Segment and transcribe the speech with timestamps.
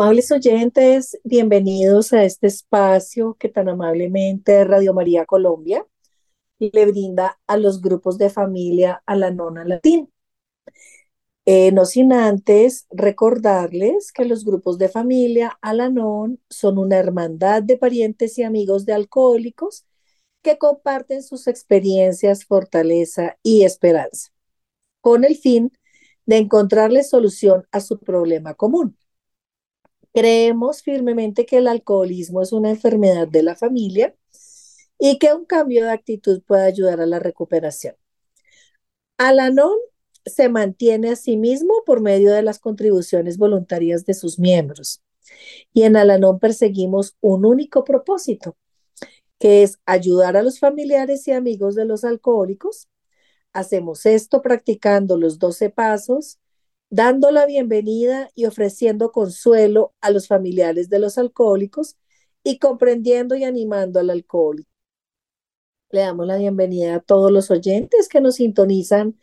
[0.00, 5.84] Amables oyentes, bienvenidos a este espacio que tan amablemente Radio María Colombia
[6.60, 9.64] le brinda a los grupos de familia a la nona.
[11.46, 17.76] Eh, no sin antes recordarles que los grupos de familia Alanon son una hermandad de
[17.76, 19.84] parientes y amigos de alcohólicos
[20.42, 24.30] que comparten sus experiencias, fortaleza y esperanza,
[25.00, 25.72] con el fin
[26.24, 28.96] de encontrarles solución a su problema común.
[30.18, 34.16] Creemos firmemente que el alcoholismo es una enfermedad de la familia
[34.98, 37.94] y que un cambio de actitud puede ayudar a la recuperación.
[39.16, 39.76] Alanon
[40.26, 45.04] se mantiene a sí mismo por medio de las contribuciones voluntarias de sus miembros.
[45.72, 48.56] Y en Alanon perseguimos un único propósito,
[49.38, 52.88] que es ayudar a los familiares y amigos de los alcohólicos.
[53.52, 56.40] Hacemos esto practicando los 12 pasos
[56.90, 61.96] dando la bienvenida y ofreciendo consuelo a los familiares de los alcohólicos
[62.42, 64.70] y comprendiendo y animando al alcohólico.
[65.90, 69.18] Le damos la bienvenida a todos los oyentes que nos sintonizan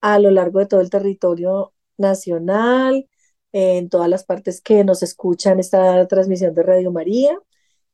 [0.00, 3.08] a lo largo de todo el territorio nacional,
[3.52, 7.38] en todas las partes que nos escuchan esta transmisión de Radio María.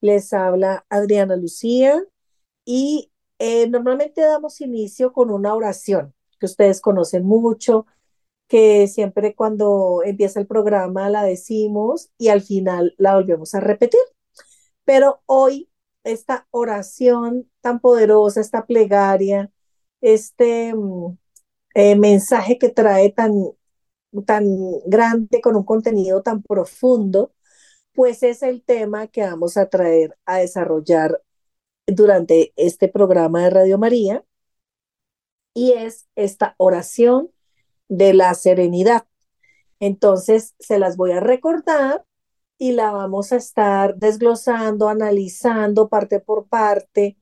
[0.00, 2.02] Les habla Adriana Lucía
[2.64, 7.86] y eh, normalmente damos inicio con una oración que ustedes conocen mucho,
[8.48, 14.00] que siempre cuando empieza el programa la decimos y al final la volvemos a repetir.
[14.84, 15.70] Pero hoy
[16.04, 19.52] esta oración tan poderosa, esta plegaria,
[20.00, 21.16] este mm,
[21.74, 23.32] eh, mensaje que trae tan,
[24.26, 24.46] tan
[24.86, 27.32] grande, con un contenido tan profundo,
[27.94, 31.22] pues es el tema que vamos a traer a desarrollar
[31.86, 34.24] durante este programa de Radio María
[35.54, 37.30] y es esta oración
[37.88, 39.06] de la serenidad.
[39.80, 42.04] Entonces, se las voy a recordar
[42.58, 47.16] y la vamos a estar desglosando, analizando parte por parte,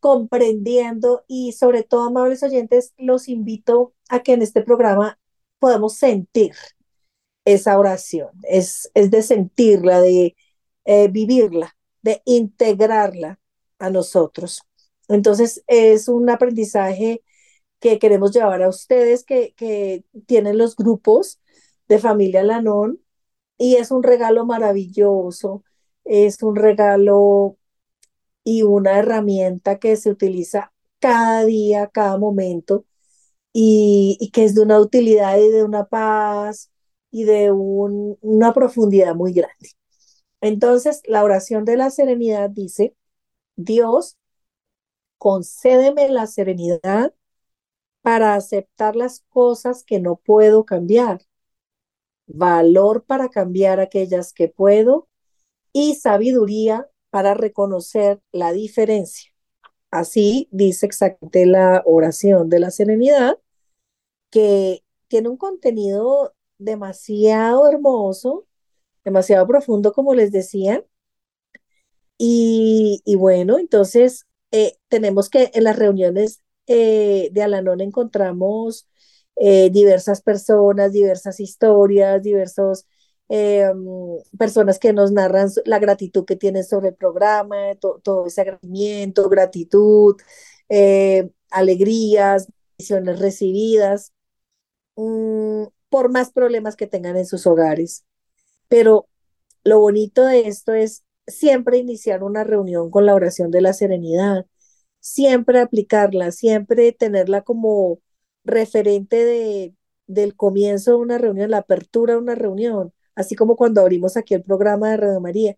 [0.00, 5.18] comprendiendo y sobre todo, amables oyentes, los invito a que en este programa
[5.60, 6.54] podamos sentir
[7.44, 10.36] esa oración, es, es de sentirla, de
[10.84, 13.38] eh, vivirla, de integrarla
[13.78, 14.62] a nosotros.
[15.08, 17.22] Entonces, es un aprendizaje
[17.82, 21.40] que queremos llevar a ustedes que, que tienen los grupos
[21.88, 23.00] de familia Lanón
[23.58, 25.64] y es un regalo maravilloso,
[26.04, 27.58] es un regalo
[28.44, 32.84] y una herramienta que se utiliza cada día, cada momento
[33.52, 36.70] y, y que es de una utilidad y de una paz
[37.10, 39.70] y de un, una profundidad muy grande.
[40.40, 42.96] Entonces, la oración de la serenidad dice,
[43.56, 44.16] Dios,
[45.18, 47.14] concédeme la serenidad
[48.02, 51.22] para aceptar las cosas que no puedo cambiar,
[52.26, 55.08] valor para cambiar aquellas que puedo
[55.72, 59.32] y sabiduría para reconocer la diferencia.
[59.90, 63.38] Así dice exactamente la oración de la serenidad,
[64.30, 68.46] que tiene un contenido demasiado hermoso,
[69.04, 70.84] demasiado profundo, como les decía.
[72.18, 76.40] Y, bueno, entonces eh, tenemos que en las reuniones
[76.72, 78.88] eh, de Alanón encontramos
[79.36, 82.86] eh, diversas personas, diversas historias, diversas
[83.28, 83.70] eh,
[84.38, 90.16] personas que nos narran la gratitud que tienen sobre el programa, todo ese agradecimiento, gratitud,
[91.50, 92.48] alegrías,
[92.78, 94.12] visiones recibidas,
[94.96, 98.04] mm, por más problemas que tengan en sus hogares.
[98.68, 99.08] Pero
[99.64, 104.46] lo bonito de esto es siempre iniciar una reunión con la oración de la serenidad
[105.02, 108.00] siempre aplicarla, siempre tenerla como
[108.44, 109.76] referente de,
[110.06, 114.34] del comienzo de una reunión, la apertura de una reunión, así como cuando abrimos aquí
[114.34, 115.56] el programa de Radio María.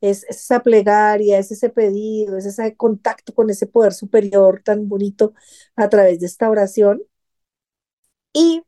[0.00, 5.34] Es, esa plegaria, es ese pedido, es ese contacto con ese poder superior tan bonito
[5.76, 7.02] a través de esta oración.
[8.32, 8.62] Y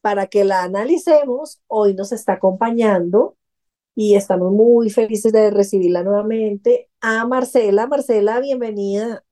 [0.00, 3.36] para que la analicemos, hoy nos está acompañando
[3.94, 7.86] y estamos muy felices de recibirla nuevamente a Marcela.
[7.86, 9.24] Marcela, bienvenida.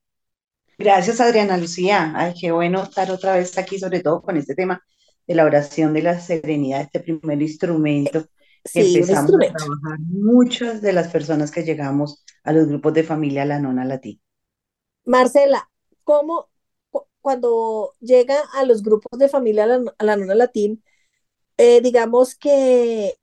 [0.81, 2.11] Gracias, Adriana Lucía.
[2.17, 4.83] Ay, qué bueno estar otra vez aquí, sobre todo con este tema
[5.27, 8.25] de la oración de la serenidad, este primer instrumento
[8.65, 13.45] que empezamos a trabajar muchas de las personas que llegamos a los grupos de familia
[13.45, 14.23] La Nona Latina.
[15.05, 15.69] Marcela,
[16.03, 16.49] ¿cómo
[17.21, 19.65] cuando llega a los grupos de familia
[19.99, 20.83] a la, Nona Latín,
[21.59, 23.19] eh, digamos que,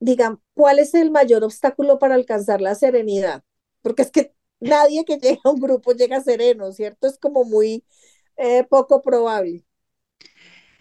[0.00, 3.44] digan, ¿cuál es el mayor obstáculo para alcanzar la serenidad?
[3.80, 7.06] Porque es que nadie que llega a un grupo llega sereno, ¿cierto?
[7.08, 7.84] Es como muy
[8.36, 9.64] eh, poco probable.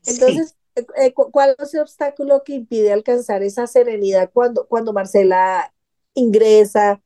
[0.06, 0.56] Entonces,
[0.98, 5.74] eh, ¿cuál es el obstáculo que impide alcanzar esa serenidad cuando, cuando Marcela
[6.14, 7.02] ingresa,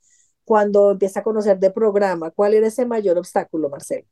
[0.45, 2.31] cuando empieza a conocer de programa?
[2.31, 4.05] ¿Cuál era ese mayor obstáculo, Marcela?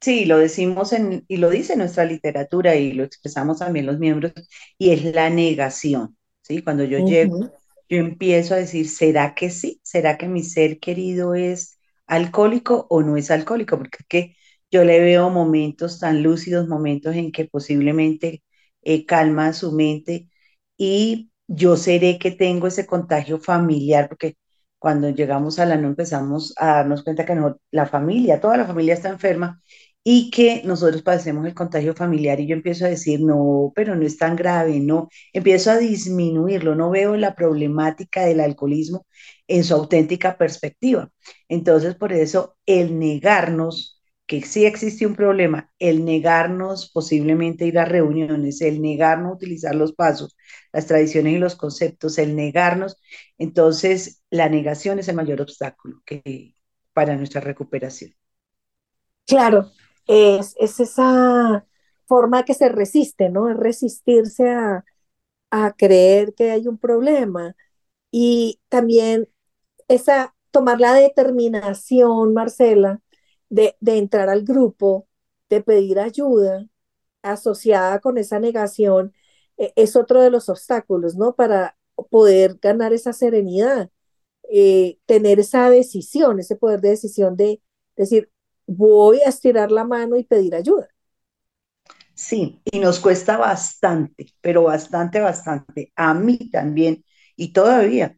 [0.00, 4.32] Sí, lo decimos en, y lo dice nuestra literatura y lo expresamos también los miembros,
[4.78, 6.62] y es la negación, ¿sí?
[6.62, 7.38] Cuando yo llego,
[7.88, 9.78] yo empiezo a decir, ¿será que sí?
[9.82, 11.78] ¿Será que mi ser querido es
[12.10, 13.78] alcohólico o no es alcohólico?
[13.78, 14.36] Porque es que
[14.70, 18.42] yo le veo momentos tan lúcidos, momentos en que posiblemente
[18.82, 20.28] eh, calma su mente
[20.76, 24.36] y yo seré que tengo ese contagio familiar, porque
[24.78, 28.66] cuando llegamos a la no empezamos a darnos cuenta que no, la familia, toda la
[28.66, 29.60] familia está enferma
[30.02, 34.04] y que nosotros padecemos el contagio familiar y yo empiezo a decir, no, pero no
[34.06, 39.06] es tan grave, no, empiezo a disminuirlo, no veo la problemática del alcoholismo
[39.46, 41.10] en su auténtica perspectiva.
[41.48, 47.84] Entonces, por eso, el negarnos que sí existe un problema, el negarnos posiblemente ir a
[47.84, 50.36] reuniones, el negarnos utilizar los pasos,
[50.72, 52.96] las tradiciones y los conceptos, el negarnos,
[53.38, 56.54] entonces la negación es el mayor obstáculo que,
[56.92, 58.12] para nuestra recuperación.
[59.26, 59.70] Claro,
[60.10, 61.66] es, esa
[62.06, 63.48] forma que se resiste, ¿no?
[63.50, 64.84] Es resistirse a,
[65.76, 67.56] creer que hay un problema.
[68.10, 69.28] Y también
[69.88, 73.00] esa, tomar la determinación, Marcela,
[73.50, 75.08] de, entrar al grupo,
[75.50, 76.66] de pedir ayuda,
[77.22, 79.14] asociada con esa negación,
[79.58, 81.34] e, es otro de los obstáculos, ¿no?
[81.36, 81.78] Para
[82.10, 83.90] poder ganar esa serenidad,
[84.50, 87.62] eh, tener esa decisión, ese poder de decisión de
[87.96, 88.30] decir,
[88.70, 90.88] voy a estirar la mano y pedir ayuda.
[92.14, 95.92] Sí, y nos cuesta bastante, pero bastante, bastante.
[95.96, 97.04] A mí también,
[97.36, 98.16] y todavía,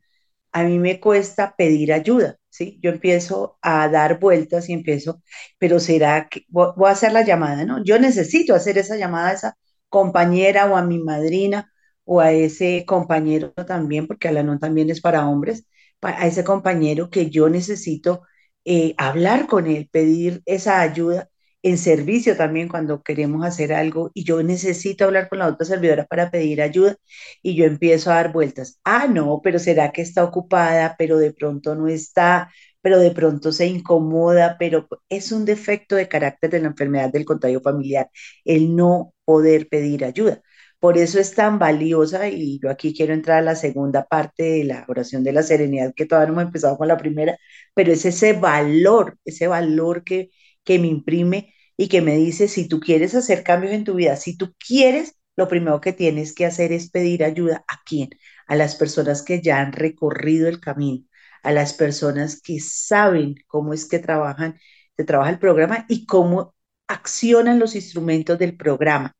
[0.53, 2.79] a mí me cuesta pedir ayuda, ¿sí?
[2.83, 5.23] Yo empiezo a dar vueltas y empiezo,
[5.59, 7.83] pero será que voy a hacer la llamada, ¿no?
[7.85, 9.59] Yo necesito hacer esa llamada a esa
[9.89, 11.73] compañera o a mi madrina
[12.05, 15.67] o a ese compañero también, porque Alanón también es para hombres,
[16.03, 18.23] a ese compañero que yo necesito
[18.65, 21.29] eh, hablar con él, pedir esa ayuda
[21.63, 26.07] en servicio también cuando queremos hacer algo y yo necesito hablar con la otra servidora
[26.07, 26.97] para pedir ayuda
[27.43, 28.81] y yo empiezo a dar vueltas.
[28.85, 32.51] Ah, no, pero será que está ocupada, pero de pronto no está,
[32.81, 37.25] pero de pronto se incomoda, pero es un defecto de carácter de la enfermedad del
[37.25, 38.11] contagio familiar,
[38.45, 40.43] el no poder pedir ayuda.
[40.83, 44.65] Por eso es tan valiosa y yo aquí quiero entrar a la segunda parte de
[44.65, 47.39] la oración de la serenidad, que todavía no hemos empezado con la primera,
[47.75, 50.31] pero es ese valor, ese valor que,
[50.65, 54.17] que me imprime y que me dice, si tú quieres hacer cambios en tu vida,
[54.17, 57.65] si tú quieres, lo primero que tienes que hacer es pedir ayuda.
[57.69, 58.11] ¿A quién?
[58.49, 61.05] A las personas que ya han recorrido el camino,
[61.45, 64.59] a las personas que saben cómo es que trabajan,
[64.97, 66.55] se trabaja el programa y cómo
[66.89, 69.15] accionan los instrumentos del programa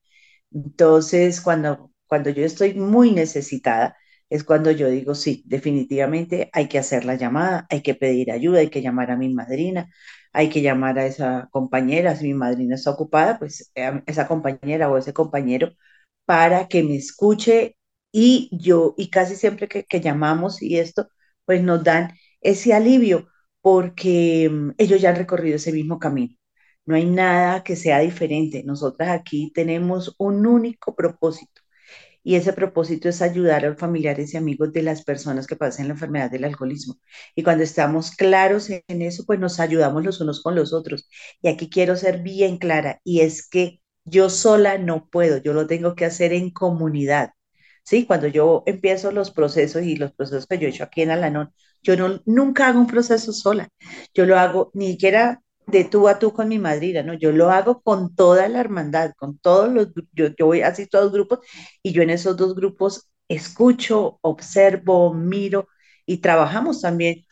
[0.55, 3.97] entonces, cuando, cuando yo estoy muy necesitada,
[4.29, 8.61] es cuando yo digo, sí, definitivamente hay que hacer la llamada, hay que pedir ayuda,
[8.61, 9.91] hay que llamar a mi madrina,
[10.33, 14.91] hay que llamar a esa compañera, si mi madrina está ocupada, pues eh, esa compañera
[14.91, 15.73] o ese compañero
[16.25, 17.77] para que me escuche
[18.13, 21.09] y yo, y casi siempre que, que llamamos y esto,
[21.45, 23.29] pues nos dan ese alivio
[23.61, 26.35] porque mm, ellos ya han recorrido ese mismo camino.
[26.87, 28.63] No hay nada que sea diferente.
[28.65, 31.63] Nosotras aquí tenemos un único propósito
[32.25, 35.89] y ese propósito es ayudar a los familiares y amigos de las personas que pasan
[35.89, 36.97] la enfermedad del alcoholismo.
[37.35, 41.09] Y cuando estamos claros en eso, pues nos ayudamos los unos con los otros.
[41.43, 45.67] Y aquí quiero ser bien clara y es que yo sola no puedo, yo lo
[45.67, 47.31] tengo que hacer en comunidad.
[47.85, 51.11] Sí, cuando yo empiezo los procesos y los procesos que yo he hecho aquí en
[51.11, 53.69] Alanón, yo no, nunca hago un proceso sola.
[54.15, 57.15] Yo lo hago ni siquiera de tú a tú con mi madrina, ¿no?
[57.15, 61.05] Yo lo hago con toda la hermandad, con todos los, yo, yo voy así todos
[61.07, 61.41] los grupos
[61.83, 65.69] y yo en esos dos grupos escucho, observo, miro
[66.07, 67.25] y trabajamos también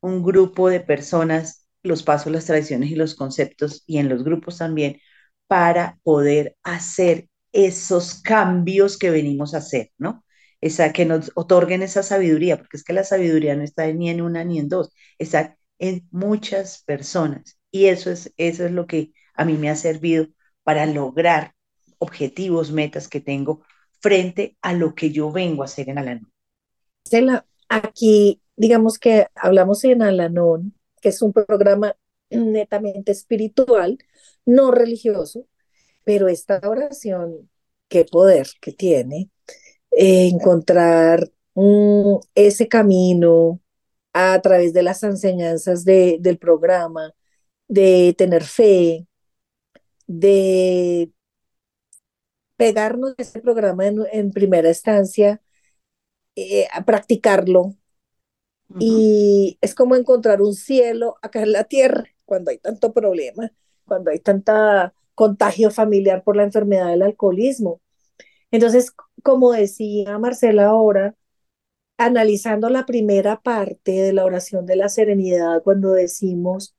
[0.00, 4.58] un grupo de personas, los pasos, las tradiciones y los conceptos y en los grupos
[4.58, 5.00] también
[5.46, 10.24] para poder hacer esos cambios que venimos a hacer, ¿no?
[10.60, 14.20] Esa, que nos otorguen esa sabiduría, porque es que la sabiduría no está ni en
[14.20, 17.57] una ni en dos, está en muchas personas.
[17.70, 20.26] Y eso es, eso es lo que a mí me ha servido
[20.62, 21.54] para lograr
[21.98, 23.62] objetivos, metas que tengo
[24.00, 26.32] frente a lo que yo vengo a hacer en Alanón.
[27.06, 31.96] Stella, aquí digamos que hablamos en Alanón, que es un programa
[32.30, 33.98] netamente espiritual,
[34.44, 35.46] no religioso,
[36.04, 37.48] pero esta oración,
[37.88, 39.30] qué poder que tiene,
[39.92, 43.60] eh, encontrar mm, ese camino
[44.12, 47.14] a través de las enseñanzas del programa,
[47.68, 49.06] de tener fe,
[50.06, 51.12] de
[52.56, 55.40] pegarnos de ese programa en, primera instancia,
[56.36, 57.74] eh, a practicarlo.
[58.78, 63.50] Y es como encontrar un cielo acá en la tierra cuando hay tanto problema,
[63.86, 67.80] cuando hay tanta contagio familiar por la enfermedad del alcoholismo.
[68.50, 71.16] Entonces, como decía Marcela ahora,
[71.98, 76.76] analizando la primera parte de la oración de la serenidad, cuando decimos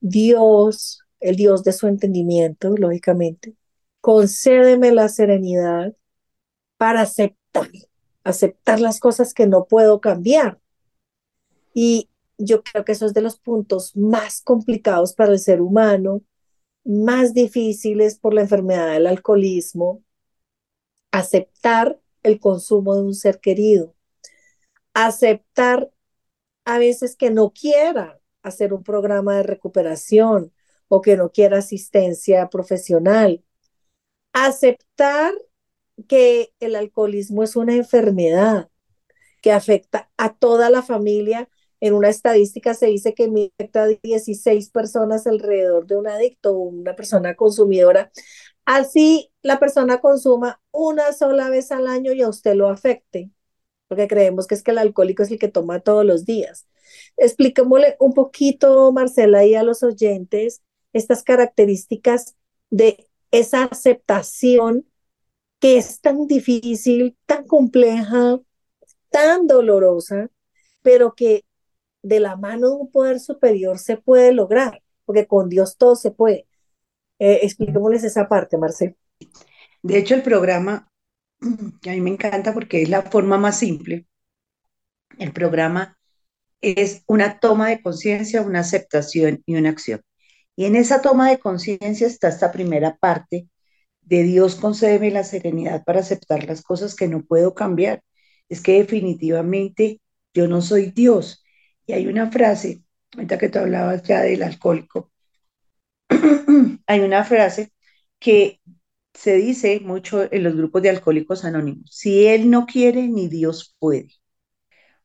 [0.00, 3.54] Dios, el Dios de su entendimiento, lógicamente,
[4.00, 5.94] concédeme la serenidad
[6.76, 7.68] para aceptar,
[8.24, 10.58] aceptar las cosas que no puedo cambiar.
[11.74, 16.22] Y yo creo que eso es de los puntos más complicados para el ser humano,
[16.84, 20.02] más difíciles por la enfermedad del alcoholismo,
[21.12, 23.94] aceptar el consumo de un ser querido,
[24.94, 25.90] aceptar
[26.64, 30.52] a veces que no quiera hacer un programa de recuperación
[30.88, 33.44] o que no quiera asistencia profesional,
[34.32, 35.32] aceptar
[36.08, 38.70] que el alcoholismo es una enfermedad
[39.42, 41.48] que afecta a toda la familia.
[41.80, 43.24] En una estadística se dice que
[43.58, 48.12] afecta a 16 personas alrededor de un adicto o una persona consumidora.
[48.64, 53.30] Así la persona consuma una sola vez al año y a usted lo afecte,
[53.88, 56.66] porque creemos que es que el alcohólico es el que toma todos los días.
[57.16, 62.36] Expliquémosle un poquito, Marcela, y a los oyentes estas características
[62.70, 64.86] de esa aceptación
[65.60, 68.40] que es tan difícil, tan compleja,
[69.10, 70.30] tan dolorosa,
[70.82, 71.44] pero que
[72.02, 76.10] de la mano de un poder superior se puede lograr, porque con Dios todo se
[76.10, 76.46] puede.
[77.18, 78.96] Eh, expliquémosles esa parte, Marcel.
[79.82, 80.90] De hecho, el programa,
[81.82, 84.06] que a mí me encanta porque es la forma más simple,
[85.18, 85.98] el programa
[86.62, 90.02] es una toma de conciencia, una aceptación y una acción.
[90.56, 93.48] Y en esa toma de conciencia está esta primera parte
[94.02, 98.02] de Dios concédeme la serenidad para aceptar las cosas que no puedo cambiar.
[98.48, 100.00] Es que definitivamente
[100.34, 101.44] yo no soy Dios.
[101.86, 102.82] Y hay una frase,
[103.14, 105.12] ahorita que tú hablabas ya del alcohólico,
[106.86, 107.72] hay una frase
[108.18, 108.60] que
[109.14, 113.76] se dice mucho en los grupos de alcohólicos anónimos, si él no quiere, ni Dios
[113.78, 114.08] puede.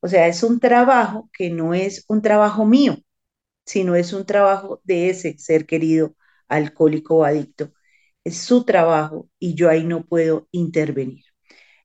[0.05, 2.97] O sea, es un trabajo que no es un trabajo mío,
[3.65, 6.15] sino es un trabajo de ese ser querido
[6.47, 7.73] alcohólico o adicto.
[8.23, 11.23] Es su trabajo y yo ahí no puedo intervenir.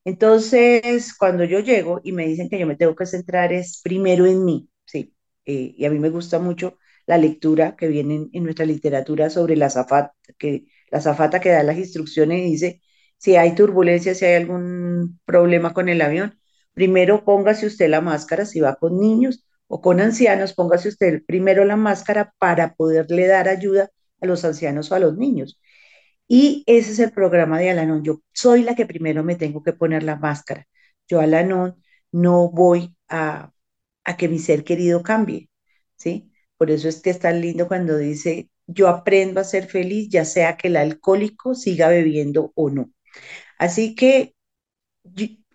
[0.05, 4.25] Entonces, cuando yo llego y me dicen que yo me tengo que centrar es primero
[4.27, 8.43] en mí, sí, eh, y a mí me gusta mucho la lectura que viene en,
[8.43, 12.81] nuestra literatura sobre la zafata, que la zafata que da las instrucciones y dice
[13.17, 16.40] si hay turbulencia, si hay algún problema con el avión,
[16.73, 21.65] primero póngase usted la máscara si va con niños o con ancianos, póngase usted primero
[21.65, 23.89] la máscara para poderle dar ayuda
[24.21, 25.59] a los ancianos o a los niños.
[26.27, 28.03] Y ese es el programa de Alanon.
[28.03, 30.67] Yo soy la que primero me tengo que poner la máscara.
[31.07, 31.75] Yo, Alanon,
[32.11, 33.51] no voy a,
[34.03, 35.49] a que mi ser querido cambie,
[35.97, 36.31] ¿sí?
[36.57, 40.25] Por eso es que es tan lindo cuando dice, yo aprendo a ser feliz, ya
[40.25, 42.91] sea que el alcohólico siga bebiendo o no.
[43.57, 44.35] Así que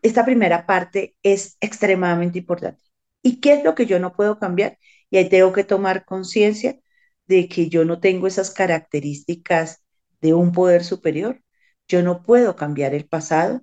[0.07, 2.83] esta primera parte es extremadamente importante.
[3.23, 4.79] ¿Y qué es lo que yo no puedo cambiar?
[5.11, 6.79] Y ahí tengo que tomar conciencia
[7.27, 9.83] de que yo no tengo esas características
[10.21, 11.43] de un poder superior.
[11.89, 13.63] Yo no puedo cambiar el pasado,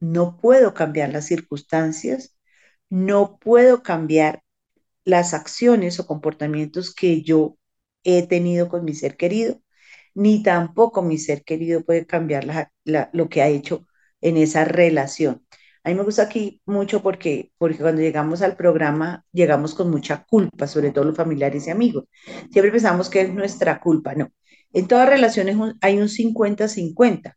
[0.00, 2.36] no puedo cambiar las circunstancias,
[2.88, 4.42] no puedo cambiar
[5.04, 7.58] las acciones o comportamientos que yo
[8.04, 9.60] he tenido con mi ser querido,
[10.14, 12.46] ni tampoco mi ser querido puede cambiar
[12.84, 13.86] lo que ha hecho
[14.20, 15.46] en esa relación.
[15.84, 20.24] A mí me gusta aquí mucho porque, porque cuando llegamos al programa llegamos con mucha
[20.24, 22.04] culpa, sobre todo los familiares y amigos.
[22.52, 24.30] Siempre pensamos que es nuestra culpa, no.
[24.72, 27.36] En todas relaciones hay un 50-50.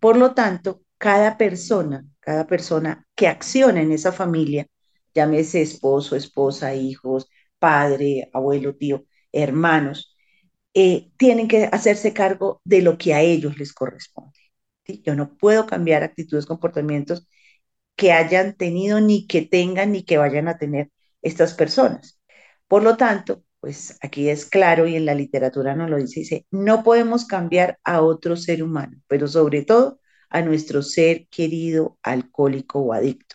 [0.00, 4.66] Por lo tanto, cada persona, cada persona que acciona en esa familia,
[5.14, 7.28] llámese esposo, esposa, hijos,
[7.58, 10.14] padre, abuelo, tío, hermanos,
[10.74, 14.38] eh, tienen que hacerse cargo de lo que a ellos les corresponde.
[15.04, 17.28] Yo no puedo cambiar actitudes, comportamientos
[17.98, 20.90] que hayan tenido, ni que tengan, ni que vayan a tener
[21.20, 22.20] estas personas.
[22.68, 26.84] Por lo tanto, pues aquí es claro y en la literatura nos lo dice, no
[26.84, 30.00] podemos cambiar a otro ser humano, pero sobre todo
[30.30, 33.34] a nuestro ser querido, alcohólico o adicto.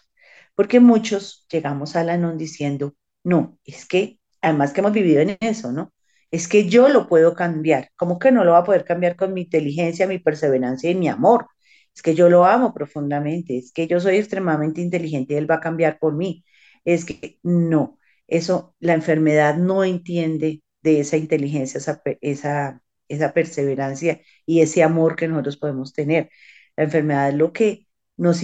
[0.56, 5.38] Porque muchos llegamos a la non diciendo, no, es que, además que hemos vivido en
[5.42, 5.92] eso, ¿no?
[6.32, 7.90] Es que yo lo puedo cambiar.
[7.98, 11.10] ¿Cómo que no lo va a poder cambiar con mi inteligencia, mi perseverancia y mi
[11.10, 11.48] amor?
[11.96, 15.56] Es que yo lo amo profundamente, es que yo soy extremadamente inteligente y él va
[15.56, 16.46] a cambiar por mí.
[16.86, 24.22] Es que no, eso la enfermedad no entiende de esa inteligencia, esa, esa, esa perseverancia
[24.46, 26.30] y ese amor que nosotros podemos tener.
[26.76, 28.42] La enfermedad es lo que nos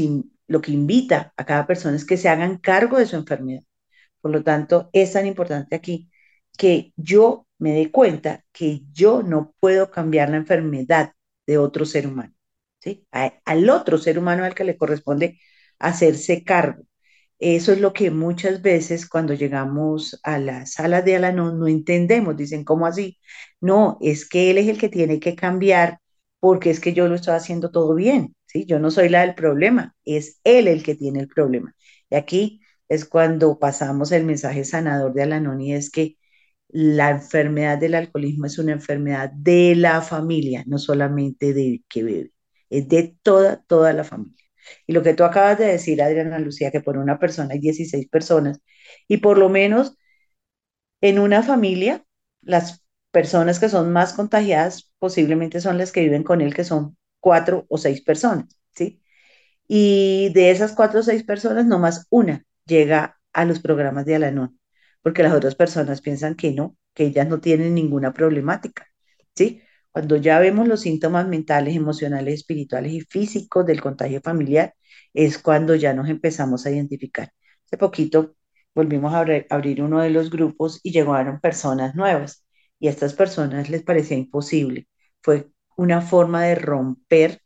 [0.48, 3.64] lo que invita a cada persona es que se hagan cargo de su enfermedad.
[4.22, 6.10] Por lo tanto, es tan importante aquí
[6.58, 11.14] que yo me dé cuenta que yo no puedo cambiar la enfermedad
[11.48, 12.34] de otro ser humano,
[12.80, 13.08] ¿sí?
[13.12, 15.40] al otro ser humano al que le corresponde
[15.80, 16.84] hacerse cargo.
[17.40, 22.36] Eso es lo que muchas veces cuando llegamos a la sala de Alanón no entendemos.
[22.36, 23.18] Dicen, ¿cómo así?
[23.62, 26.00] No, es que él es el que tiene que cambiar
[26.40, 28.66] porque es que yo lo estoy haciendo todo bien, ¿sí?
[28.66, 31.76] Yo no soy la del problema, es él el que tiene el problema.
[32.10, 36.18] Y aquí es cuando pasamos el mensaje sanador de Alanón y es que
[36.70, 42.32] la enfermedad del alcoholismo es una enfermedad de la familia, no solamente de que bebe,
[42.70, 44.36] es de toda, toda la familia.
[44.88, 48.08] Y lo que tú acabas de decir, Adriana Lucía, que por una persona hay 16
[48.10, 48.60] personas,
[49.08, 49.98] y por lo menos
[51.02, 52.04] en una familia,
[52.42, 56.98] las personas que son más contagiadas posiblemente son las que viven con él, que son
[57.20, 58.46] cuatro o seis personas,
[58.76, 59.02] ¿sí?
[59.68, 64.60] Y de esas cuatro o seis personas, nomás una llega a los programas de Alanón,
[65.04, 68.88] porque las otras personas piensan que no, que ellas no tienen ninguna problemática,
[69.36, 69.62] ¿sí?
[70.00, 74.74] Cuando ya vemos los síntomas mentales, emocionales, espirituales y físicos del contagio familiar,
[75.14, 77.34] es cuando ya nos empezamos a identificar.
[77.66, 78.38] Hace poquito
[78.74, 82.46] volvimos a abrir uno de los grupos y llegaron personas nuevas
[82.80, 84.88] y a estas personas les parecía imposible.
[85.22, 87.42] Fue una forma de romper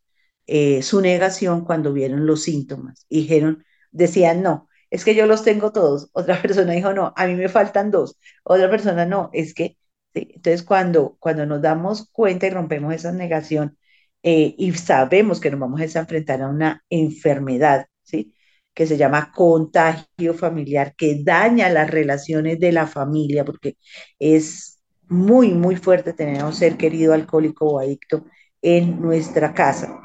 [0.46, 3.08] eh, su negación cuando vieron los síntomas.
[3.10, 6.12] dijeron, decían, no, es que yo los tengo todos.
[6.14, 8.16] Otra persona dijo, no, a mí me faltan dos.
[8.44, 9.76] Otra persona, no, es que
[10.14, 13.78] entonces, cuando, cuando nos damos cuenta y rompemos esa negación
[14.24, 18.34] eh, y sabemos que nos vamos a enfrentar a una enfermedad, ¿sí?
[18.74, 23.78] que se llama contagio familiar, que daña las relaciones de la familia, porque
[24.20, 28.26] es muy, muy fuerte tener a un ser querido alcohólico o adicto
[28.62, 30.00] en nuestra casa.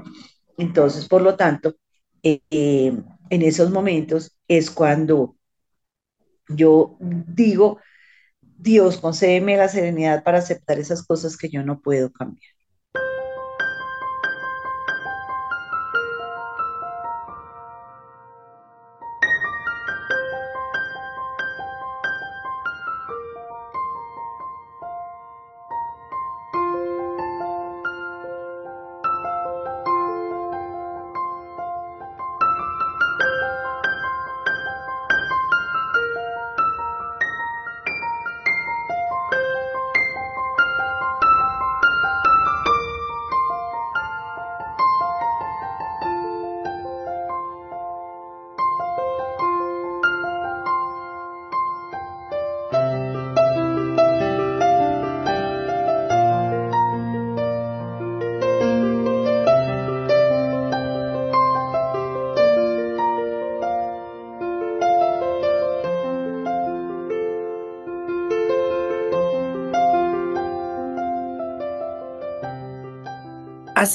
[0.59, 1.77] Entonces, por lo tanto,
[2.23, 2.93] eh, eh,
[3.31, 5.37] en esos momentos es cuando
[6.49, 7.79] yo digo,
[8.59, 12.53] Dios, concédeme la serenidad para aceptar esas cosas que yo no puedo cambiar.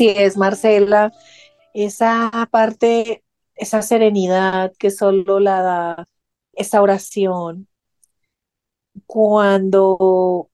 [0.07, 1.13] Es, Marcela.
[1.73, 3.23] Esa parte,
[3.55, 6.07] esa serenidad que solo la da
[6.53, 7.67] esa oración,
[9.07, 10.49] cuando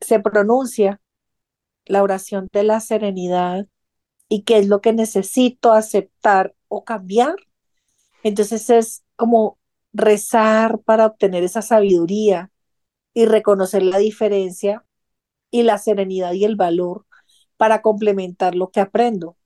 [0.00, 1.00] se pronuncia
[1.86, 3.66] la oración de la serenidad
[4.28, 7.36] y qué es lo que necesito aceptar o cambiar,
[8.22, 9.58] entonces es como
[9.92, 12.50] rezar para obtener esa sabiduría
[13.14, 14.84] y reconocer la diferencia
[15.50, 17.06] y la serenidad y el valor
[17.60, 19.36] para complementar lo que aprendo.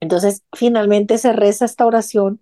[0.00, 2.40] Entonces, finalmente se reza esta oración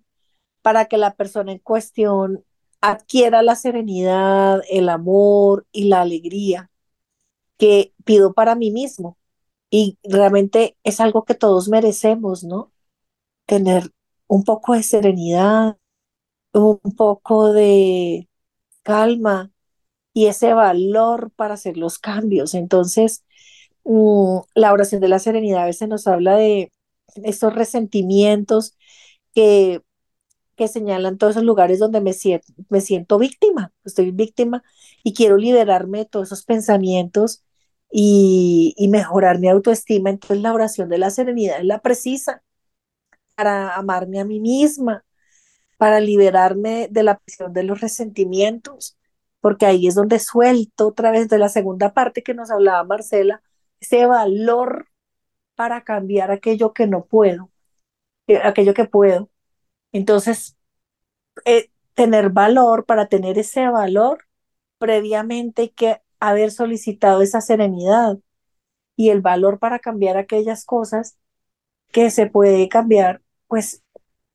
[0.61, 2.45] para que la persona en cuestión
[2.81, 6.71] adquiera la serenidad, el amor y la alegría
[7.57, 9.17] que pido para mí mismo.
[9.71, 12.71] Y realmente es algo que todos merecemos, ¿no?
[13.47, 13.91] Tener
[14.27, 15.77] un poco de serenidad,
[16.53, 18.29] un poco de
[18.83, 19.51] calma
[20.13, 22.53] y ese valor para hacer los cambios.
[22.55, 23.23] Entonces,
[23.83, 26.71] la oración de la serenidad a veces nos habla de
[27.23, 28.77] estos resentimientos
[29.33, 29.81] que,
[30.55, 34.63] que señalan todos esos lugares donde me siento, me siento víctima, estoy víctima
[35.03, 37.43] y quiero liberarme de todos esos pensamientos
[37.91, 40.09] y, y mejorar mi autoestima.
[40.11, 42.43] Entonces la oración de la serenidad es la precisa
[43.35, 45.05] para amarme a mí misma,
[45.77, 48.97] para liberarme de la presión de los resentimientos,
[49.41, 53.43] porque ahí es donde suelto otra vez de la segunda parte que nos hablaba Marcela,
[53.83, 54.87] ese valor
[55.55, 57.51] para cambiar aquello que no puedo,
[58.27, 59.29] eh, aquello que puedo.
[59.91, 60.57] Entonces,
[61.45, 64.25] eh, tener valor, para tener ese valor,
[64.79, 68.17] previamente hay que haber solicitado esa serenidad
[68.95, 71.17] y el valor para cambiar aquellas cosas
[71.91, 73.83] que se puede cambiar, pues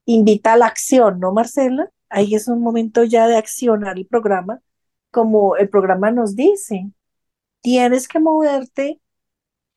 [0.04, 1.90] invita a la acción, ¿no, Marcela?
[2.10, 4.60] Ahí es un momento ya de accionar el programa,
[5.10, 6.90] como el programa nos dice.
[7.62, 9.00] Tienes que moverte,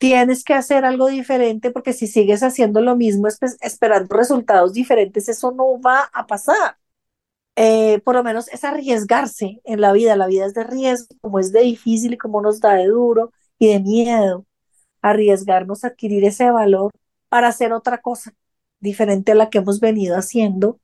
[0.01, 3.27] tienes que hacer algo diferente, porque si sigues haciendo lo mismo,
[3.61, 6.77] esperando resultados diferentes, eso no va a pasar.
[7.55, 10.15] Eh, por lo menos es arriesgarse en la vida.
[10.15, 13.31] La vida es de riesgo, como es de difícil y como nos da de duro
[13.59, 14.47] y de miedo.
[15.03, 16.91] Arriesgarnos a adquirir ese valor
[17.29, 18.33] para hacer otra cosa
[18.79, 20.79] diferente a la que hemos venido haciendo,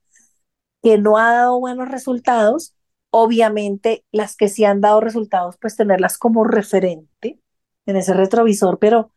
[0.82, 2.74] que no ha dado buenos resultados.
[3.10, 7.40] Obviamente, las que sí han dado resultados, pues tenerlas como referente
[7.88, 9.10] en ese retrovisor, pero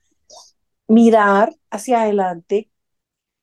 [0.87, 2.71] mirar hacia adelante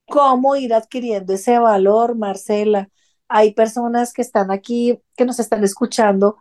[0.09, 2.88] cómo ir adquiriendo ese valor, Marcela.
[3.29, 6.38] Hay personas que están aquí, que nos están escuchando,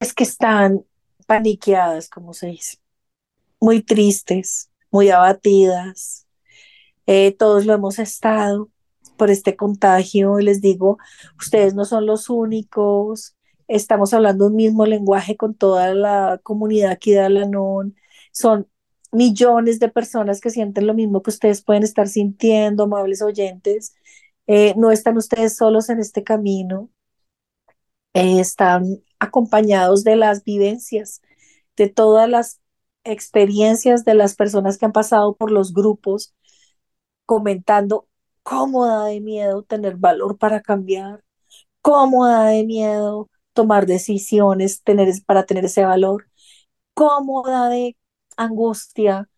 [0.00, 0.84] es que están
[1.26, 2.76] paniqueadas, como se dice,
[3.58, 6.26] muy tristes, muy abatidas.
[7.06, 8.68] Eh, todos lo hemos estado
[9.16, 10.98] por este contagio y les digo,
[11.38, 13.34] ustedes no son los únicos,
[13.66, 17.96] estamos hablando un mismo lenguaje con toda la comunidad aquí de Alanón,
[18.36, 18.68] son
[19.12, 23.94] millones de personas que sienten lo mismo que ustedes pueden estar sintiendo, amables oyentes,
[24.46, 26.90] eh, no están ustedes solos en este camino,
[28.12, 31.22] eh, están acompañados de las vivencias,
[31.76, 32.60] de todas las
[33.04, 36.34] experiencias de las personas que han pasado por los grupos,
[37.26, 38.06] comentando
[38.42, 41.24] cómo da de miedo tener valor para cambiar,
[41.82, 46.28] cómo da de miedo tomar decisiones tener, para tener ese valor,
[46.94, 47.96] cómo da de
[48.36, 49.28] angustia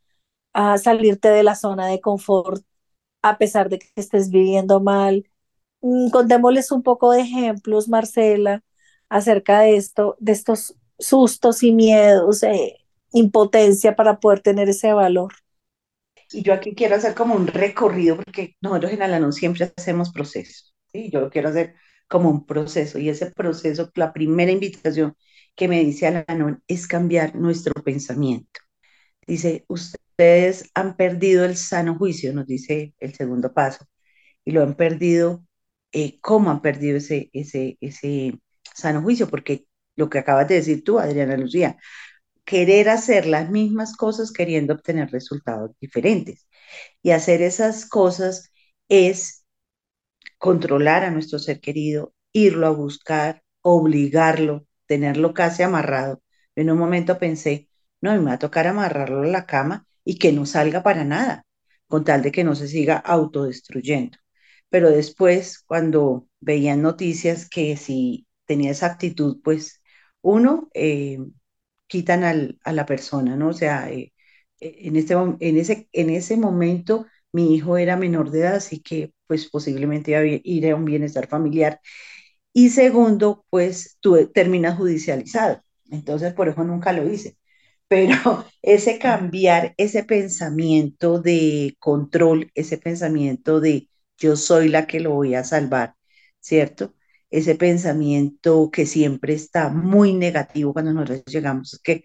[0.52, 2.64] a salirte de la zona de confort
[3.22, 5.28] a pesar de que estés viviendo mal.
[5.80, 8.62] Mm, contémosles un poco de ejemplos, Marcela,
[9.08, 12.76] acerca de esto, de estos sustos y miedos, eh,
[13.12, 15.34] impotencia para poder tener ese valor.
[16.30, 20.74] Y yo aquí quiero hacer como un recorrido, porque nosotros en Alanón siempre hacemos procesos,
[20.92, 21.10] ¿sí?
[21.10, 21.74] Yo lo quiero hacer
[22.06, 25.16] como un proceso, y ese proceso, la primera invitación
[25.54, 28.60] que me dice Alanón es cambiar nuestro pensamiento.
[29.28, 33.86] Dice, usted ustedes han perdido el sano juicio, nos dice el segundo paso,
[34.44, 35.44] y lo han perdido,
[35.92, 38.40] eh, ¿cómo han perdido ese, ese, ese
[38.74, 39.28] sano juicio?
[39.28, 41.76] Porque lo que acabas de decir tú, Adriana Lucía,
[42.44, 46.48] querer hacer las mismas cosas queriendo obtener resultados diferentes.
[47.02, 48.52] Y hacer esas cosas
[48.88, 49.44] es
[50.38, 56.22] controlar a nuestro ser querido, irlo a buscar, obligarlo, tenerlo casi amarrado.
[56.56, 57.68] En un momento pensé,
[58.00, 61.46] no, me va a tocar amarrarlo a la cama y que no salga para nada,
[61.86, 64.18] con tal de que no se siga autodestruyendo.
[64.70, 69.82] Pero después, cuando veían noticias que si tenía esa actitud, pues
[70.22, 71.18] uno, eh,
[71.86, 72.24] quitan
[72.64, 73.48] a la persona, ¿no?
[73.48, 74.12] O sea, eh,
[74.60, 79.12] en, este, en, ese, en ese momento mi hijo era menor de edad, así que
[79.26, 81.80] pues posiblemente iba a ir a un bienestar familiar.
[82.54, 85.62] Y segundo, pues tú terminas judicializado.
[85.90, 87.37] Entonces, por eso nunca lo hice
[87.88, 95.12] pero ese cambiar ese pensamiento de control, ese pensamiento de yo soy la que lo
[95.12, 95.94] voy a salvar,
[96.40, 96.94] ¿cierto?
[97.30, 102.04] Ese pensamiento que siempre está muy negativo cuando nosotros llegamos, es que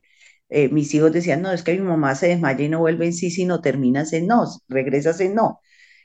[0.49, 3.13] eh, mis hijos decían, no, es que mi mamá se desmaya y no vuelve en
[3.13, 5.59] sí, sino terminas en no, regresas en no.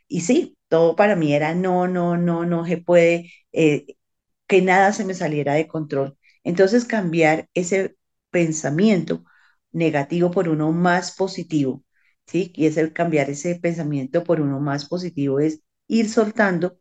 [0.08, 3.86] Y sí, todo para mí era no, no, no, no se puede, eh,
[4.46, 6.16] que nada se me saliera de control.
[6.44, 7.96] Entonces cambiar ese
[8.30, 9.24] pensamiento
[9.72, 11.85] negativo por uno más positivo,
[12.26, 12.52] ¿sí?
[12.54, 16.78] Y es el cambiar ese pensamiento por uno más positivo, es ir soltando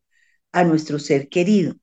[0.52, 1.76] a nuestro ser querido,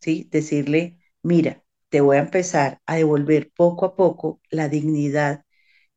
[0.00, 0.28] ¿sí?
[0.30, 5.44] Decirle, mira, te voy a empezar a devolver poco a poco la dignidad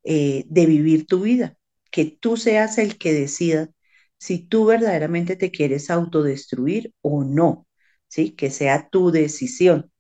[0.03, 1.57] eh, de vivir tu vida,
[1.91, 3.69] que tú seas el que decida
[4.17, 7.67] si tú verdaderamente te quieres autodestruir o no,
[8.07, 8.31] ¿sí?
[8.31, 9.91] Que sea tu decisión.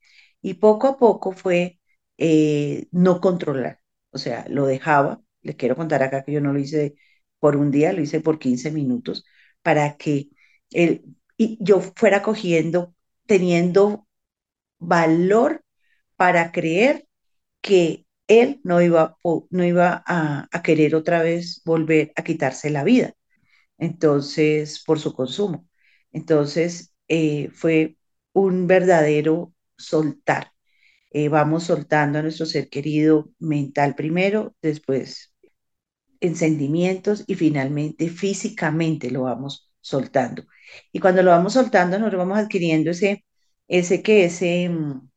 [0.41, 1.79] Y poco a poco fue
[2.17, 3.79] eh, no controlar,
[4.11, 6.95] o sea, lo dejaba, les quiero contar acá que yo no lo hice
[7.39, 9.25] por un día, lo hice por 15 minutos,
[9.61, 10.29] para que
[10.71, 11.03] él,
[11.37, 14.07] y yo fuera cogiendo, teniendo
[14.79, 15.63] valor
[16.17, 17.07] para creer
[17.61, 19.17] que él no iba,
[19.51, 23.13] no iba a, querer otra vez volver a quitarse la vida.
[23.77, 25.67] Entonces, por su consumo.
[26.11, 27.97] Entonces, eh, fue
[28.33, 30.53] un verdadero soltar.
[31.17, 35.33] Eh, vamos soltando a nuestro ser querido mental primero, después
[36.21, 40.43] en sentimientos y finalmente físicamente lo vamos soltando.
[40.91, 43.25] Y cuando lo vamos soltando, nos vamos adquiriendo ese,
[43.67, 45.09] ese que ese, mm,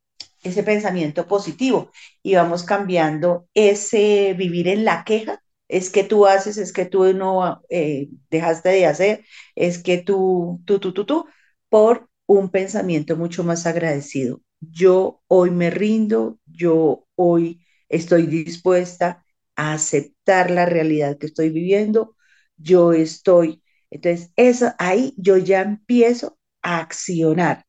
[0.45, 1.91] ese pensamiento positivo
[2.23, 7.13] y vamos cambiando ese vivir en la queja es que tú haces, es que tú
[7.15, 11.27] no eh, dejaste de hacer, es que tú, tú, tú, tú, tú,
[11.69, 14.41] por un pensamiento mucho más agradecido.
[14.61, 19.25] Yo hoy me rindo, yo hoy estoy dispuesta
[19.57, 22.17] a aceptar la realidad que estoy viviendo,
[22.57, 27.65] yo estoy, entonces eso ahí yo ya empiezo a accionar,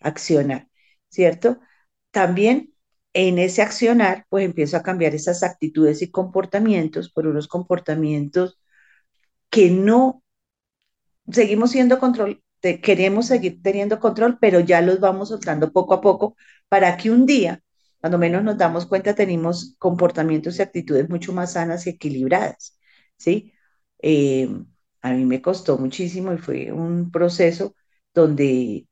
[0.00, 0.68] accionar,
[1.08, 1.58] ¿cierto?
[2.12, 2.72] También
[3.12, 8.58] en ese accionar, pues empiezo a cambiar esas actitudes y comportamientos por unos comportamientos
[9.50, 10.22] que no
[11.30, 16.36] seguimos siendo control, queremos seguir teniendo control, pero ya los vamos soltando poco a poco
[16.68, 17.62] para que un día,
[18.00, 22.78] cuando menos nos damos cuenta, tenemos comportamientos y actitudes mucho más sanas y equilibradas,
[23.16, 23.52] ¿sí?
[24.02, 24.48] Eh,
[25.02, 27.74] a mí me costó muchísimo y fue un proceso
[28.14, 28.88] donde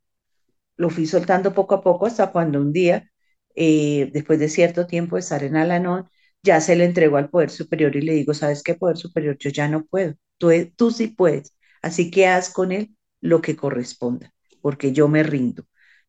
[0.77, 3.11] lo fui soltando poco a poco hasta cuando un día,
[3.55, 6.09] eh, después de cierto tiempo de estar en Alanón,
[6.43, 9.37] ya se lo entregó al Poder Superior y le digo, ¿sabes qué Poder Superior?
[9.39, 12.95] Yo ya no puedo, tú, tú sí puedes, así que haz con él
[13.25, 15.65] lo que corresponda, porque yo me rindo.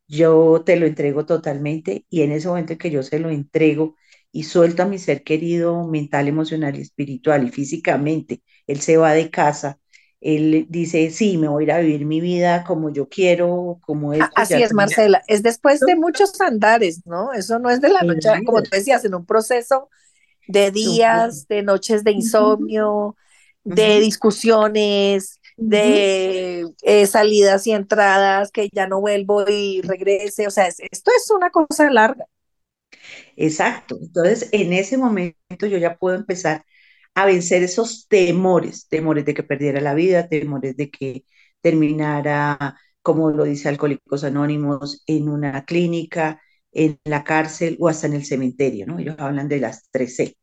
[0.06, 3.96] Yo te lo entrego totalmente y en ese momento que yo se lo entrego
[4.34, 9.14] y suelto a mi ser querido mental, emocional y espiritual y físicamente, él se va
[9.14, 9.80] de casa,
[10.20, 14.12] él dice, sí, me voy a ir a vivir mi vida como yo quiero, como
[14.12, 14.22] es.
[14.36, 17.32] Así es, Marcela, es después de muchos andares, ¿no?
[17.32, 19.90] Eso no es de la noche, como tú decías, en un proceso
[20.50, 23.16] de días, de noches de insomnio,
[23.64, 30.48] de discusiones, de eh, salidas y entradas, que ya no vuelvo y regrese.
[30.48, 32.26] O sea, esto es una cosa larga.
[33.36, 33.98] Exacto.
[34.02, 36.66] Entonces, en ese momento yo ya puedo empezar
[37.14, 41.26] a vencer esos temores, temores de que perdiera la vida, temores de que
[41.62, 46.42] terminara, como lo dice Alcohólicos Anónimos, en una clínica,
[46.72, 49.00] en la cárcel o hasta en el cementerio, ¿no?
[49.00, 50.38] Ellos hablan de las 3C.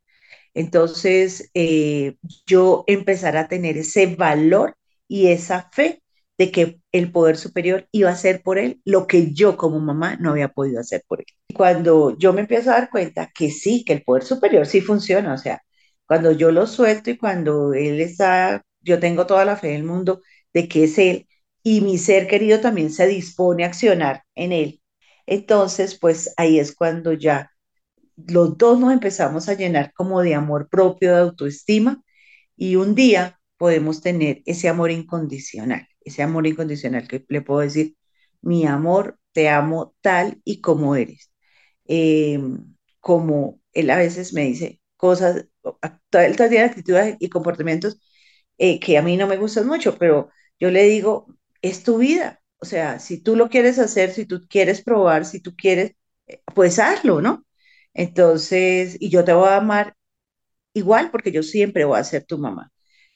[0.54, 4.76] Entonces, eh, yo empezar a tener ese valor
[5.08, 6.02] y esa fe
[6.38, 10.16] de que el poder superior iba a hacer por él lo que yo como mamá
[10.16, 11.26] no había podido hacer por él.
[11.54, 15.34] Cuando yo me empiezo a dar cuenta que sí, que el poder superior sí funciona,
[15.34, 15.62] o sea,
[16.06, 20.22] cuando yo lo suelto y cuando él está, yo tengo toda la fe del mundo
[20.52, 21.28] de que es él
[21.62, 24.80] y mi ser querido también se dispone a accionar en él.
[25.26, 27.50] Entonces, pues ahí es cuando ya
[28.16, 32.02] los dos nos empezamos a llenar como de amor propio, de autoestima
[32.56, 37.96] y un día podemos tener ese amor incondicional, ese amor incondicional que le puedo decir,
[38.42, 41.30] mi amor, te amo tal y como eres.
[41.86, 45.46] Em, como él a veces me dice cosas,
[46.12, 48.00] él tiene actitudes y comportamientos
[48.58, 51.26] eh, que a mí no me gustan mucho, pero yo le digo,
[51.62, 52.42] es tu vida.
[52.58, 55.92] O sea, si tú lo quieres hacer, si tú quieres probar, si tú quieres,
[56.26, 57.44] eh, pues hazlo, ¿no?
[57.94, 59.96] Entonces, y yo te voy a amar
[60.74, 62.71] igual porque yo siempre voy a ser tu mamá.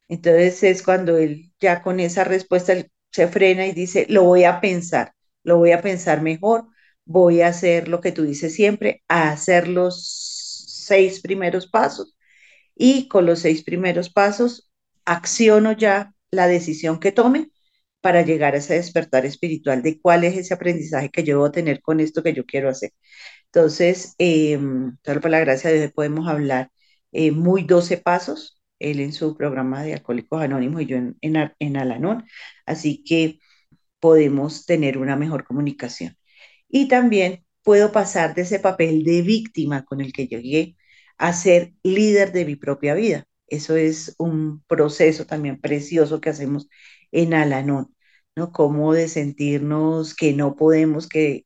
[0.09, 2.75] Entonces es cuando él ya con esa respuesta
[3.11, 6.67] se frena y dice, lo voy a pensar, lo voy a pensar mejor,
[7.05, 10.05] voy a hacer lo que tú dices siempre, a hacer los
[10.87, 12.17] seis primeros pasos
[12.75, 14.71] y con los seis primeros pasos
[15.05, 17.51] acciono ya la decisión que tome
[18.01, 21.81] para llegar a ese despertar espiritual de cuál es ese aprendizaje que yo a tener
[21.83, 22.93] con esto que yo quiero hacer.
[23.47, 24.59] Entonces, eh,
[25.05, 26.71] por la gracia de Dios podemos hablar
[27.13, 31.53] eh, muy 12 pasos, él en su programa de Alcohólicos Anónimos y yo en, en,
[31.59, 32.25] en Alanón,
[32.67, 33.39] así que
[34.01, 36.17] podemos tener una mejor comunicación.
[36.69, 40.77] Y también puedo pasar de ese papel de víctima con el que llegué
[41.19, 43.25] a ser líder de mi propia vida.
[43.49, 46.69] Eso es un proceso también precioso que hacemos
[47.13, 47.95] en Alanón,
[48.37, 48.53] ¿no?
[48.53, 51.46] Como de sentirnos que no podemos, que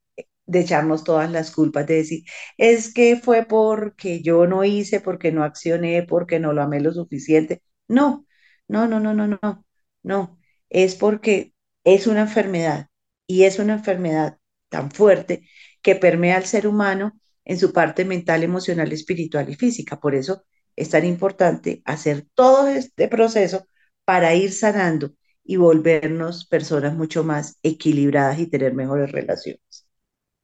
[0.51, 2.25] de echarnos todas las culpas, de decir,
[2.59, 6.93] es que fue porque yo no hice, porque no accioné, porque no lo amé lo
[6.93, 7.63] suficiente.
[7.89, 8.27] No,
[8.69, 9.65] no, no, no, no, no,
[10.03, 10.39] no.
[10.69, 12.89] Es porque es una enfermedad
[13.27, 15.49] y es una enfermedad tan fuerte
[15.83, 19.99] que permea al ser humano en su parte mental, emocional, espiritual y física.
[20.01, 20.45] Por eso
[20.77, 23.67] es tan importante hacer todo este proceso
[24.05, 25.13] para ir sanando
[25.45, 29.87] y volvernos personas mucho más equilibradas y tener mejores relaciones.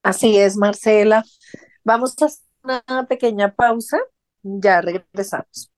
[0.06, 1.24] Así es, Marcela.
[1.84, 3.98] Vamos a hacer una pequeña pausa.
[4.42, 5.70] Ya regresamos.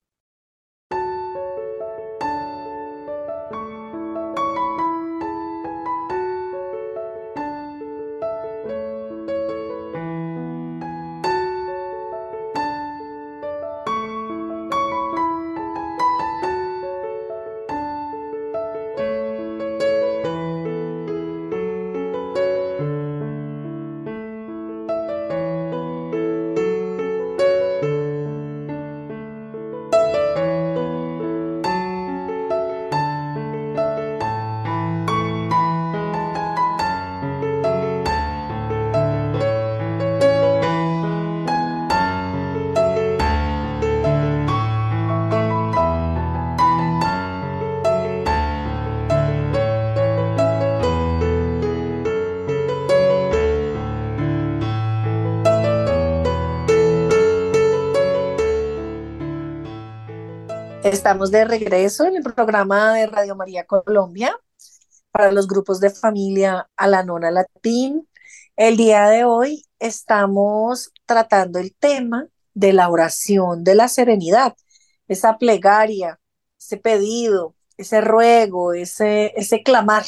[61.08, 64.38] Estamos de regreso en el programa de Radio María Colombia
[65.10, 68.06] para los grupos de familia a la nona latín.
[68.56, 74.54] El día de hoy estamos tratando el tema de la oración de la serenidad,
[75.08, 76.20] esa plegaria,
[76.60, 80.04] ese pedido, ese ruego, ese, ese clamar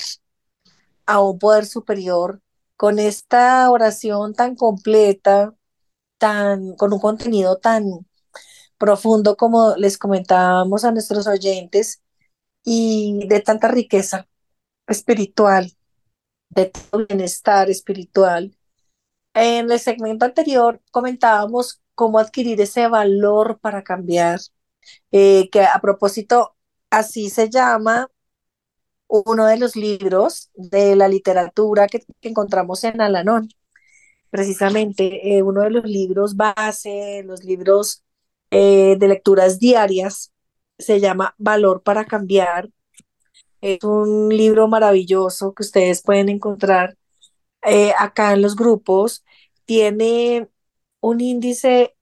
[1.07, 2.43] a un poder superior
[2.77, 5.55] con esta oración tan completa,
[6.19, 8.05] tan, con un contenido tan
[8.81, 12.03] profundo como les comentábamos a nuestros oyentes
[12.65, 14.29] y de tanta riqueza
[14.89, 15.73] espiritual,
[16.51, 18.57] de todo bienestar espiritual.
[19.35, 24.41] En el segmento anterior comentábamos cómo adquirir ese valor para cambiar,
[25.13, 26.57] eh, que a propósito,
[26.91, 28.11] así se llama
[29.09, 33.49] uno de los libros de la literatura que, encontramos en Alanón.
[34.31, 38.05] Precisamente eh, uno de los libros base, los libros
[38.51, 40.33] eh, de lecturas diarias,
[40.79, 42.71] se llama Valor para Cambiar.
[43.61, 46.97] Es un libro maravilloso que ustedes pueden encontrar
[47.63, 49.25] eh, acá en los grupos.
[49.67, 50.49] Tiene
[51.01, 51.95] un índice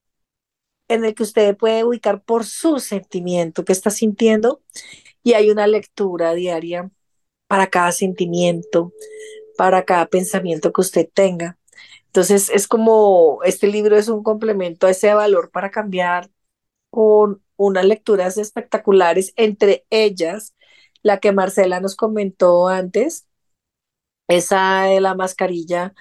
[0.89, 4.63] en el que usted puede ubicar por su sentimiento que está sintiendo
[5.23, 6.91] y hay una lectura diaria
[7.47, 8.93] para cada sentimiento,
[9.57, 11.59] para cada pensamiento que usted tenga.
[12.07, 16.31] Entonces es como, este libro es un complemento a ese valor para cambiar
[17.57, 20.55] unas lecturas espectaculares, entre ellas
[21.03, 23.27] la que Marcela nos comentó antes,
[24.29, 25.95] esa de la mascarilla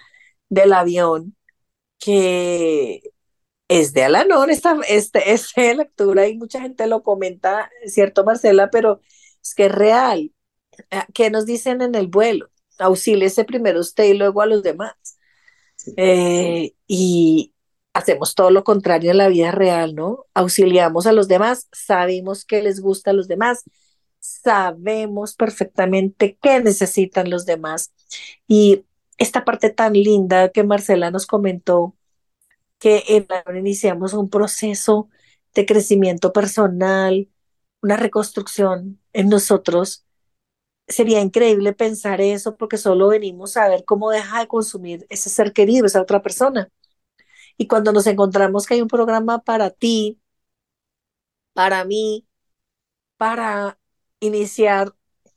[0.50, 1.36] del avión,
[2.00, 3.02] que
[3.70, 9.02] es de Alanor, esta, este, esta lectura y mucha gente lo comenta, cierto Marcela, pero
[9.44, 10.34] es que es real.
[10.92, 12.50] Ah, ¿Qué nos dicen en el vuelo?
[12.80, 14.96] Auxíliese primero usted y luego a los demás.
[15.98, 17.54] Eh, y
[17.98, 20.26] hacemos todo lo contrario en la vida real, ¿no?
[20.36, 23.64] Auxiliamos a los demás, sabemos que les gusta a los demás,
[24.20, 27.94] sabemos perfectamente qué necesitan los demás.
[28.48, 28.86] Y
[29.18, 31.96] esta parte tan linda que Marcela nos comentó,
[32.80, 35.10] que en iniciamos un proceso
[35.56, 37.30] de crecimiento personal,
[37.82, 40.06] una reconstrucción en nosotros.
[40.88, 45.54] Sería increíble pensar eso porque solo venimos a ver cómo deja de consumir ese ser
[45.54, 46.70] querido, esa otra persona.
[47.58, 50.20] Y cuando nos encontramos que hay un programa para ti,
[51.54, 52.28] para mí,
[53.18, 53.80] para
[54.20, 54.94] iniciar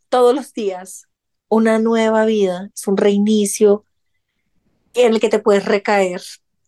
[0.08, 1.08] todos los días
[1.48, 3.84] una nueva vida, es un reinicio
[4.94, 6.20] en el que te puedes recaer,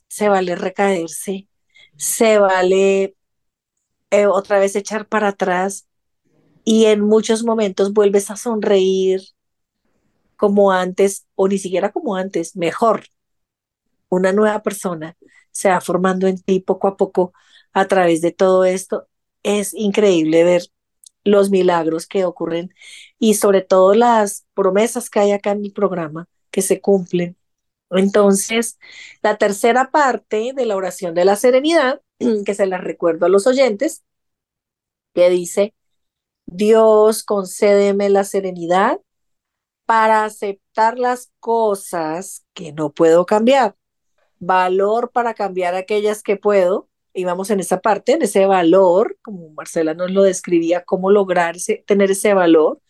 [0.08, 1.48] se vale recaerse,
[1.96, 3.16] se vale
[4.10, 5.86] eh, otra vez echar para atrás
[6.64, 9.22] y en muchos momentos vuelves a sonreír
[10.36, 13.04] como antes o ni siquiera como antes, mejor.
[14.08, 15.16] Una nueva persona
[15.52, 17.32] se va formando en ti poco a poco
[17.72, 19.08] a través de todo esto.
[19.42, 20.62] Es increíble ver
[21.24, 22.74] los milagros que ocurren
[23.18, 27.36] y sobre todo las promesas que hay acá en el programa que se cumplen.
[27.90, 28.78] Entonces,
[29.22, 32.02] la tercera parte de la oración de la serenidad
[32.46, 34.02] que se la recuerdo a los oyentes,
[35.14, 35.74] que dice,
[36.46, 39.00] Dios concédeme la serenidad
[39.86, 43.76] para aceptar las cosas que no puedo cambiar,
[44.42, 49.50] valor para cambiar aquellas que puedo, y vamos en esa parte, en ese valor, como
[49.50, 52.80] Marcela nos lo describía, cómo lograr tener ese valor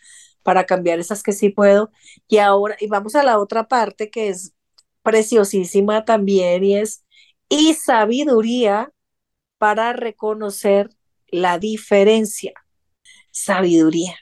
[0.43, 1.91] para cambiar esas que sí puedo,
[2.27, 4.55] y ahora, y vamos a la otra parte que es
[5.03, 7.05] preciosísima también, y es,
[7.49, 8.91] y sabiduría
[9.59, 10.89] para reconocer
[11.29, 12.55] la diferencia.
[13.31, 14.17] Sabiduría.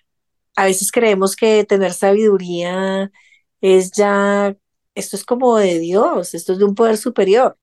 [0.56, 3.12] A veces creemos que tener sabiduría
[3.60, 4.56] es ya,
[5.00, 7.58] esto es como de Dios, esto es de un poder superior,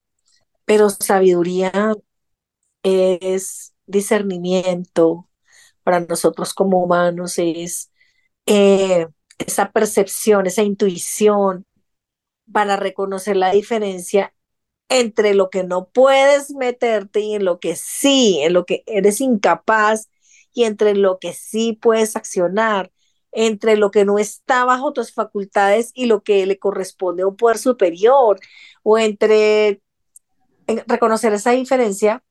[0.66, 1.96] pero sabiduría
[2.84, 5.30] es discernimiento
[5.84, 7.92] para nosotros como humanos, es
[8.46, 9.08] eh,
[9.40, 11.66] esa percepción, esa intuición
[12.52, 14.34] para reconocer la diferencia
[14.90, 19.22] entre lo que no puedes meterte y en lo que sí, en lo que eres
[19.22, 20.10] incapaz
[20.54, 22.92] y entre lo que sí puedes accionar,
[23.32, 27.36] entre lo que no está bajo tus facultades y lo que le corresponde a un
[27.36, 28.40] poder superior,
[28.84, 29.82] o entre
[30.88, 32.24] reconocer esa diferencia,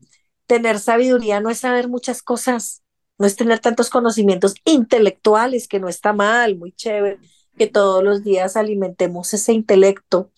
[0.47, 2.83] tener sabiduría no es saber muchas cosas,
[3.19, 7.19] no es tener tantos conocimientos intelectuales, que no está mal, muy chévere,
[7.57, 10.31] que todos los días alimentemos ese intelecto,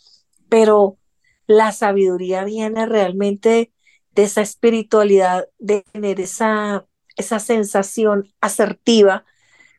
[0.49, 0.99] pero
[1.47, 3.73] la sabiduría viene realmente
[4.13, 6.87] de esa espiritualidad, de tener esa,
[7.17, 9.25] esa sensación asertiva,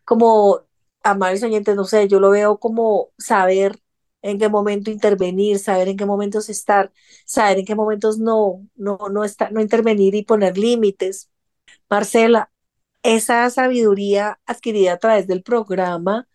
[0.04, 0.62] como
[1.12, 3.80] amables oyentes, no sé, yo lo veo como saber
[4.22, 6.92] en qué momento intervenir, saber en qué momentos estar,
[7.26, 11.30] saber en qué momentos no, no, no, está, no intervenir y poner límites.
[11.90, 12.52] Marcela,
[13.04, 16.28] esa sabiduría adquirida a través del programa,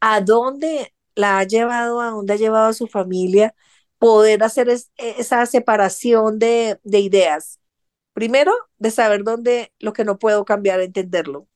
[0.00, 3.54] ¿a dónde la ha llevado, a dónde ha llevado a su familia?
[3.98, 7.60] Poder hacer esa separación de, de ideas.
[8.14, 11.48] Primero, de saber dónde lo que no puedo cambiar, entenderlo.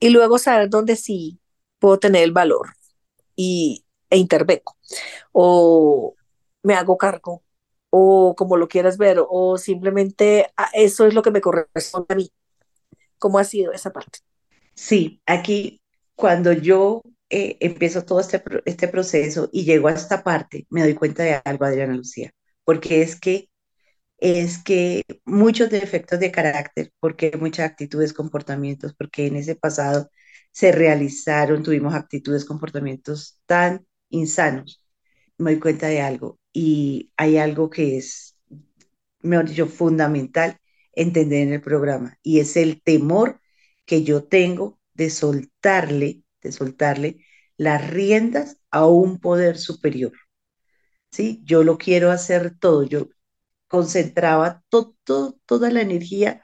[0.00, 1.40] Y luego saber dónde sí
[1.78, 2.70] puedo tener el valor
[3.34, 4.76] y, e intervengo.
[5.32, 6.14] O
[6.62, 7.42] me hago cargo,
[7.90, 12.16] o como lo quieras ver, o simplemente ah, eso es lo que me corresponde a
[12.16, 12.32] mí.
[13.18, 14.20] ¿Cómo ha sido esa parte?
[14.74, 15.80] Sí, aquí
[16.14, 20.94] cuando yo eh, empiezo todo este, este proceso y llego a esta parte, me doy
[20.94, 22.32] cuenta de algo, Adriana Lucía,
[22.64, 23.48] porque es que
[24.18, 30.10] es que muchos defectos de carácter, porque muchas actitudes, comportamientos, porque en ese pasado
[30.56, 34.82] se realizaron, tuvimos actitudes, comportamientos tan insanos,
[35.36, 38.38] me doy cuenta de algo y hay algo que es,
[39.20, 40.56] mejor dicho, fundamental
[40.92, 43.38] entender en el programa y es el temor
[43.84, 47.18] que yo tengo de soltarle, de soltarle
[47.58, 50.12] las riendas a un poder superior.
[51.10, 51.42] ¿Sí?
[51.44, 53.10] Yo lo quiero hacer todo, yo
[53.68, 56.42] concentraba todo, toda la energía,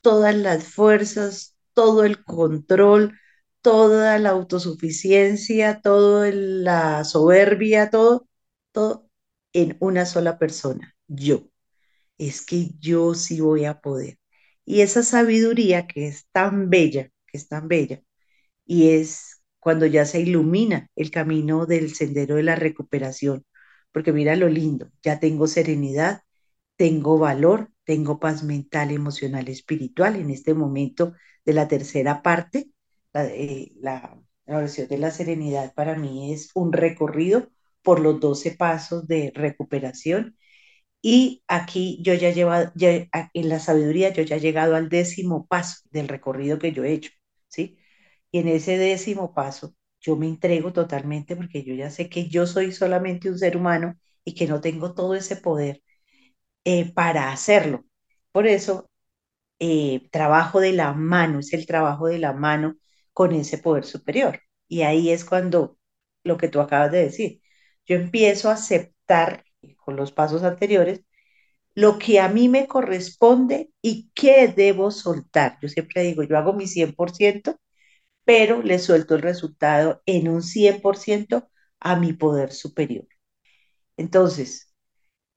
[0.00, 3.18] todas las fuerzas, todo el control,
[3.68, 8.26] toda la autosuficiencia, toda la soberbia, todo,
[8.72, 9.10] todo
[9.52, 11.50] en una sola persona, yo.
[12.18, 14.18] Es que yo sí voy a poder.
[14.64, 18.02] Y esa sabiduría que es tan bella, que es tan bella,
[18.66, 23.44] y es cuando ya se ilumina el camino del sendero de la recuperación,
[23.92, 26.22] porque mira lo lindo, ya tengo serenidad,
[26.76, 31.14] tengo valor, tengo paz mental, emocional, espiritual en este momento
[31.44, 32.70] de la tercera parte.
[33.12, 37.48] La, eh, la, oración de la serenidad para mí es un recorrido
[37.82, 40.36] por los 12 pasos de recuperación.
[41.02, 45.46] Y aquí yo ya llevo, ya, en la sabiduría, yo ya he llegado al décimo
[45.46, 47.12] paso del recorrido que yo he hecho,
[47.48, 47.78] ¿sí?
[48.32, 52.46] Y en ese décimo paso yo me entrego totalmente porque yo ya sé que yo
[52.46, 55.82] soy solamente un ser humano y que no tengo todo ese poder
[56.64, 57.84] eh, para hacerlo.
[58.32, 58.90] Por eso,
[59.58, 62.76] eh, trabajo de la mano, es el trabajo de la mano
[63.18, 64.42] con ese poder superior.
[64.68, 65.76] Y ahí es cuando
[66.22, 67.42] lo que tú acabas de decir,
[67.84, 69.44] yo empiezo a aceptar
[69.76, 71.02] con los pasos anteriores
[71.74, 75.58] lo que a mí me corresponde y qué debo soltar.
[75.60, 77.58] Yo siempre digo, yo hago mi 100%,
[78.24, 81.50] pero le suelto el resultado en un 100%
[81.80, 83.08] a mi poder superior.
[83.96, 84.72] Entonces,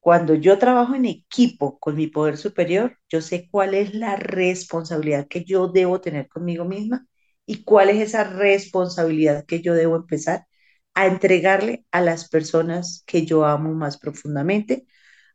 [0.00, 5.28] cuando yo trabajo en equipo con mi poder superior, yo sé cuál es la responsabilidad
[5.28, 7.06] que yo debo tener conmigo misma
[7.46, 10.46] y cuál es esa responsabilidad que yo debo empezar
[10.94, 14.86] a entregarle a las personas que yo amo más profundamente,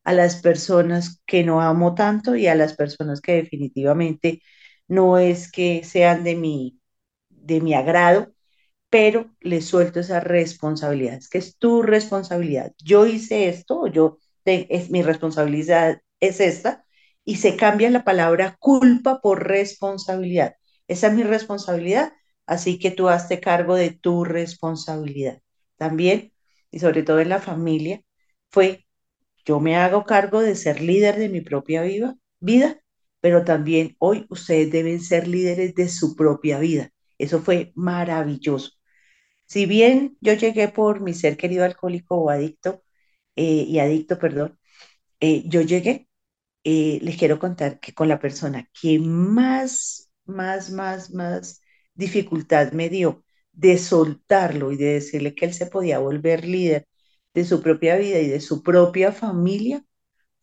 [0.03, 4.41] a las personas que no amo tanto y a las personas que definitivamente
[4.87, 6.79] no es que sean de mi,
[7.29, 8.33] de mi agrado,
[8.89, 12.73] pero le suelto esa responsabilidad, es que es tu responsabilidad.
[12.83, 16.85] Yo hice esto, yo es mi responsabilidad es esta,
[17.25, 20.55] y se cambia la palabra culpa por responsabilidad.
[20.87, 22.13] Esa es mi responsabilidad,
[22.45, 25.41] así que tú hazte cargo de tu responsabilidad.
[25.77, 26.33] También,
[26.71, 28.01] y sobre todo en la familia,
[28.49, 28.85] fue
[29.45, 31.81] yo me hago cargo de ser líder de mi propia
[32.39, 32.81] vida,
[33.21, 36.91] pero también hoy ustedes deben ser líderes de su propia vida.
[37.17, 38.71] Eso fue maravilloso.
[39.45, 42.83] Si bien yo llegué por mi ser querido alcohólico o adicto,
[43.35, 44.59] eh, y adicto, perdón,
[45.19, 46.09] eh, yo llegué,
[46.63, 51.61] eh, les quiero contar que con la persona que más, más, más, más
[51.93, 53.23] dificultad me dio
[53.53, 56.87] de soltarlo y de decirle que él se podía volver líder
[57.33, 59.83] de su propia vida y de su propia familia,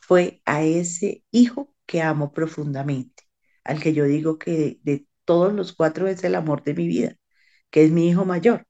[0.00, 3.24] fue a ese hijo que amo profundamente,
[3.64, 7.16] al que yo digo que de, todos los cuatro es el amor de mi vida,
[7.70, 8.66] que es mi hijo mayor.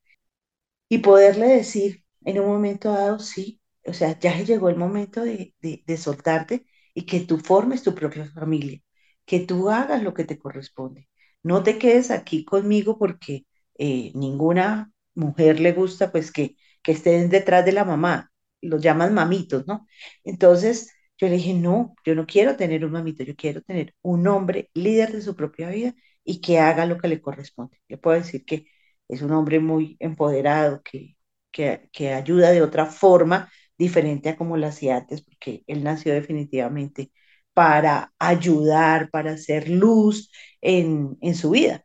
[0.88, 5.54] Y poderle decir en un momento dado, sí, o sea, ya llegó el momento de,
[5.98, 8.80] soltarte y que tú formes tu propia familia,
[9.26, 11.08] que tú hagas lo que te corresponde.
[11.42, 13.46] No te quedes aquí conmigo porque
[13.78, 19.14] eh, ninguna mujer le gusta pues que, que estén detrás de la mamá, los llaman
[19.14, 19.86] mamitos, ¿no?
[20.24, 24.26] Entonces yo le dije, no, yo no quiero tener un mamito, yo quiero tener un
[24.26, 25.94] hombre líder de su propia vida
[26.24, 27.80] y que haga lo que le corresponde.
[27.88, 28.66] Le puedo decir que
[29.08, 31.16] es un hombre muy empoderado, que,
[31.50, 36.14] que, que ayuda de otra forma diferente a como lo hacía antes, porque él nació
[36.14, 37.12] definitivamente
[37.54, 40.30] para ayudar, para hacer luz
[40.60, 41.84] en, en su vida.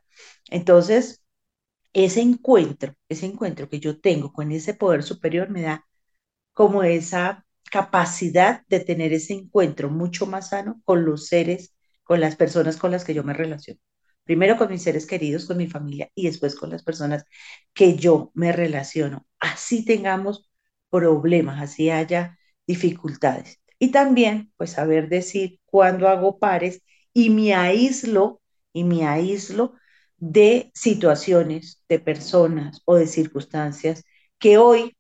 [0.49, 1.24] Entonces,
[1.93, 5.86] ese encuentro, ese encuentro que yo tengo con ese poder superior me da
[6.53, 12.36] como esa capacidad de tener ese encuentro mucho más sano con los seres, con las
[12.36, 13.80] personas con las que yo me relaciono.
[14.24, 17.26] primero con mis seres queridos, con mi familia y después con las personas
[17.74, 19.28] que yo me relaciono.
[19.39, 20.49] Así tengamos
[20.89, 23.59] problemas, así haya dificultades.
[23.80, 26.82] Y también, pues, saber decir cuándo hago pares
[27.13, 28.41] y me aíslo,
[28.73, 29.73] y me aíslo
[30.17, 34.03] de situaciones, de personas o de circunstancias
[34.38, 34.95] que hoy,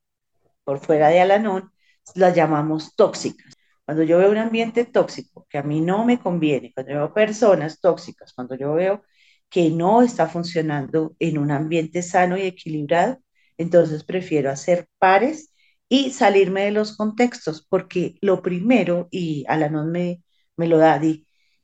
[0.63, 1.71] por fuera de Alanón,
[2.15, 3.55] las llamamos tóxicas.
[3.85, 7.79] Cuando yo veo un ambiente tóxico que a mí no me conviene, cuando veo personas
[7.81, 9.03] tóxicas, cuando yo veo
[9.49, 13.17] que no está funcionando en un ambiente sano y equilibrado,
[13.57, 15.48] entonces prefiero hacer pares
[15.89, 20.23] y salirme de los contextos, porque lo primero, y Alanón me,
[20.57, 21.01] me lo da,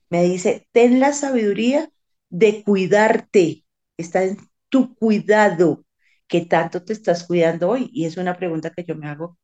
[0.09, 1.89] me dice, ten la sabiduría
[2.29, 3.65] de cuidarte,
[3.97, 4.37] está en
[4.69, 5.85] tu cuidado,
[6.27, 7.89] que tanto te estás cuidando hoy.
[7.93, 9.37] Y es una pregunta que yo me hago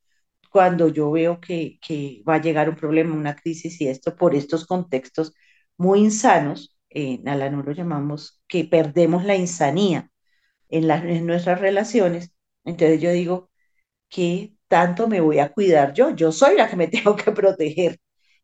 [0.51, 1.79] cuando yo veo que,
[2.27, 5.33] va a llegar un problema, una crisis y esto por estos contextos
[5.77, 10.11] muy insanos, en lo llamamos que perdemos la insanía
[10.69, 12.33] en, las, en nuestras relaciones.
[12.65, 13.51] Entonces yo digo,
[14.09, 16.11] ¿qué tanto me voy a cuidar yo?
[16.15, 17.99] Yo soy la que me tengo que proteger.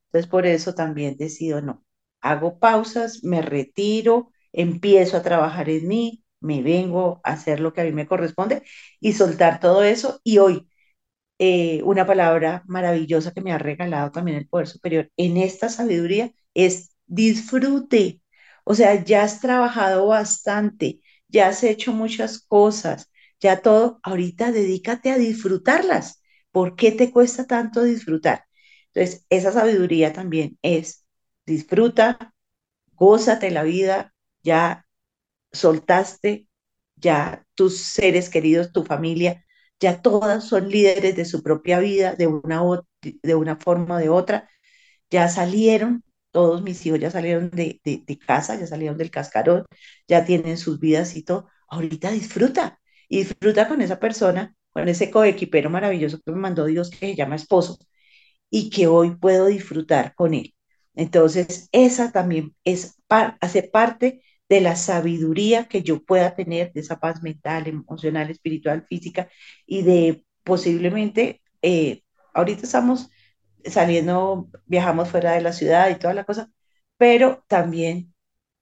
[0.08, 1.86] Entonces por eso también decido, no,
[2.22, 7.82] hago pausas, me retiro, empiezo a trabajar en mí, me vengo a hacer lo que
[7.82, 8.64] a mí me corresponde
[9.00, 10.22] y soltar todo eso.
[10.24, 10.68] Y hoy,
[11.40, 16.32] eh, una palabra maravillosa que me ha regalado también el Poder Superior en esta sabiduría
[16.54, 18.22] es disfrute.
[18.64, 25.12] O sea, ya has trabajado bastante, ya has hecho muchas cosas, ya todo, ahorita dedícate
[25.12, 26.17] a disfrutarlas.
[26.58, 28.46] ¿Por qué te cuesta tanto disfrutar?
[28.88, 31.06] Entonces, esa sabiduría también es
[31.46, 32.34] disfruta,
[32.96, 34.88] gózate la vida, ya
[35.52, 36.48] soltaste,
[36.96, 39.46] ya tus seres queridos, tu familia,
[39.80, 42.64] ya todas son líderes de su propia vida de una,
[43.04, 44.50] de una forma o de otra,
[45.12, 49.68] ya salieron, todos mis hijos ya salieron de, de, casa, ya salieron del cascarón,
[50.08, 55.10] ya tienen sus vidas y todo, ahorita disfruta, y disfruta con esa persona, con ese
[55.10, 57.80] coequipero maravilloso que me mandó Dios que se llama esposo,
[58.50, 60.54] y que hoy puedo disfrutar con él.
[60.96, 67.00] Entonces, esa también es, hace parte de la sabiduría que yo pueda tener, de esa
[67.00, 69.30] paz mental, emocional, espiritual, física
[69.66, 72.04] y de posiblemente, eh,
[72.36, 73.10] ahorita estamos
[73.66, 76.52] saliendo, viajamos fuera de la ciudad y toda la cosa,
[76.98, 78.14] pero también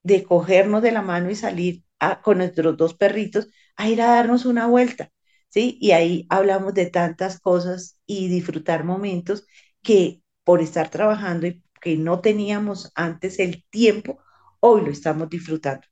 [0.04, 1.84] de cogernos de la mano y salir
[2.24, 5.12] con nuestros dos perritos a ir a darnos una vuelta,
[5.56, 5.80] ¿sí?
[5.82, 9.48] Y ahí hablamos de tantas cosas y disfrutar momentos
[9.84, 14.20] que por estar trabajando y que no teníamos antes el tiempo,
[14.62, 15.88] hoy lo estamos disfrutando.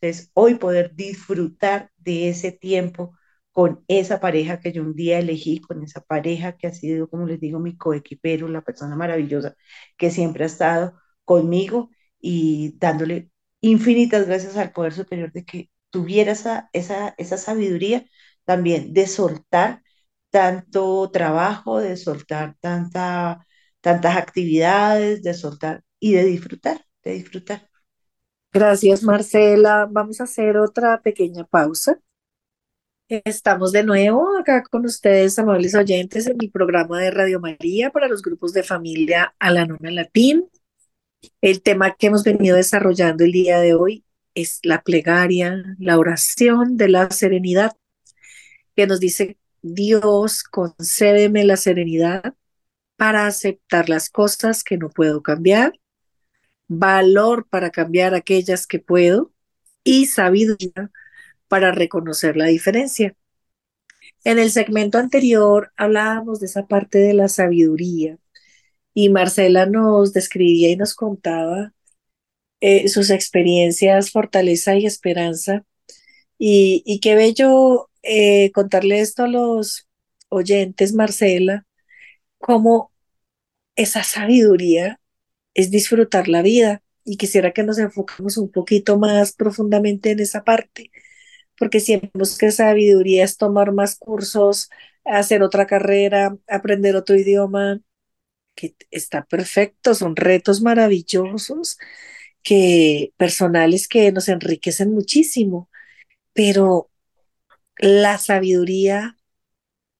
[0.00, 3.16] Entonces, hoy poder disfrutar de ese tiempo
[3.52, 7.26] con esa pareja que yo un día elegí, con esa pareja que ha sido, como
[7.26, 9.54] les digo, mi coequipero, la persona maravillosa
[9.96, 10.94] que siempre ha estado
[11.24, 11.90] conmigo
[12.20, 13.30] y dándole
[13.60, 18.04] infinitas gracias al poder superior de que tuviera esa, esa, esa sabiduría
[18.44, 19.82] también de soltar
[20.30, 23.46] tanto trabajo, de soltar tanta,
[23.80, 27.68] tantas actividades, de soltar y de disfrutar, de disfrutar.
[28.52, 29.88] Gracias, Marcela.
[29.90, 31.98] Vamos a hacer otra pequeña pausa.
[33.08, 38.08] Estamos de nuevo acá con ustedes, amables oyentes, en mi programa de Radio María para
[38.08, 40.48] los grupos de familia Alanona Latín.
[41.40, 46.76] El tema que hemos venido desarrollando el día de hoy es la plegaria, la oración
[46.76, 47.72] de la serenidad,
[48.76, 52.34] que nos dice, Dios, concédeme la serenidad
[52.96, 55.74] para aceptar las cosas que no puedo cambiar
[56.68, 59.32] valor para cambiar aquellas que puedo
[59.82, 60.90] y sabiduría
[61.48, 63.16] para reconocer la diferencia.
[64.24, 68.18] En el segmento anterior hablábamos de esa parte de la sabiduría
[68.94, 71.72] y Marcela nos describía y nos contaba
[72.60, 75.64] eh, sus experiencias, fortaleza y esperanza.
[76.38, 79.88] Y, qué bello eh, contarle esto a los
[80.28, 81.66] oyentes, Marcela,
[82.38, 82.92] como
[83.76, 85.00] esa sabiduría
[85.54, 86.82] es disfrutar la vida.
[87.04, 90.90] Y quisiera que nos enfoquemos un poquito más profundamente en esa parte,
[91.58, 94.70] porque siempre que sabiduría es tomar más cursos,
[95.04, 97.80] hacer otra carrera, aprender otro idioma,
[98.54, 101.78] que está perfecto, son retos maravillosos,
[102.42, 105.70] que personales que nos enriquecen muchísimo,
[106.34, 106.90] pero
[107.78, 109.16] la sabiduría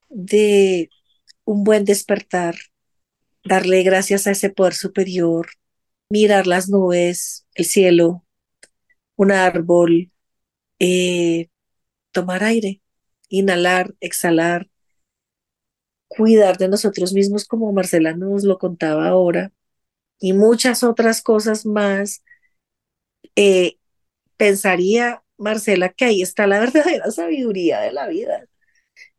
[0.09, 0.91] de
[1.45, 2.57] un buen despertar,
[3.45, 5.49] darle gracias a ese poder superior,
[6.09, 8.25] mirar las nubes, el cielo,
[9.16, 10.12] un árbol,
[10.79, 11.49] eh,
[12.12, 12.81] tomar aire,
[13.29, 14.68] inhalar, exhalar,
[16.09, 19.53] cuidar de nosotros mismos como Marcela nos lo contaba ahora
[20.20, 22.22] y muchas otras cosas más
[23.37, 23.79] eh,
[24.37, 28.47] pensaría, Marcela, que ahí está la verdadera sabiduría de la vida.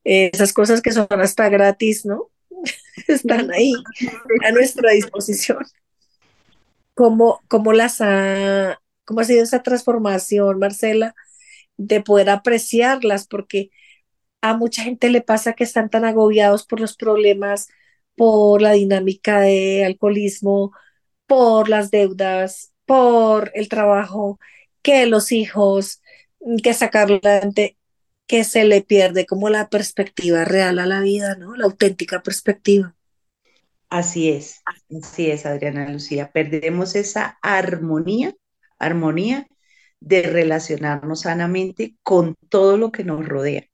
[0.03, 2.29] esas cosas que son hasta gratis, ¿no?
[3.07, 3.73] Están ahí
[4.45, 5.59] a nuestra disposición.
[6.93, 11.15] ¿Cómo, cómo las ha, cómo ha sido esa transformación, Marcela,
[11.77, 13.27] de poder apreciarlas?
[13.27, 13.69] Porque
[14.41, 17.67] a mucha gente le pasa que están tan agobiados por los problemas,
[18.15, 20.71] por la dinámica de alcoholismo,
[21.27, 24.39] por las deudas, por el trabajo,
[24.81, 26.01] que los hijos,
[26.63, 27.77] que sacarlo adelante,
[28.27, 31.55] que se le pierde como la perspectiva real a la vida, ¿no?
[31.55, 32.95] La auténtica perspectiva.
[33.89, 36.31] Así es, así es, Adriana Lucía.
[36.31, 38.35] Perdemos esa armonía,
[38.79, 39.47] armonía
[39.99, 43.65] de relacionarnos sanamente con todo lo que nos rodea,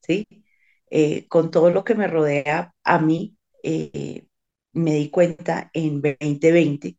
[0.00, 0.26] ¿sí?
[0.90, 4.26] Eh, con todo lo que me rodea a mí, eh,
[4.72, 6.96] me di cuenta en 2020,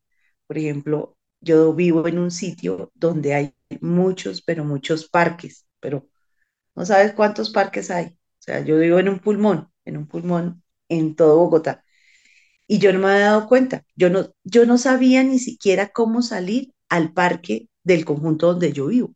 [0.47, 6.09] por ejemplo, yo vivo en un sitio donde hay muchos, pero muchos parques, pero
[6.75, 8.07] no sabes cuántos parques hay.
[8.07, 11.83] O sea, yo vivo en un pulmón, en un pulmón en todo Bogotá.
[12.67, 13.83] Y yo no me había dado cuenta.
[13.95, 18.87] Yo no, yo no sabía ni siquiera cómo salir al parque del conjunto donde yo
[18.87, 19.15] vivo.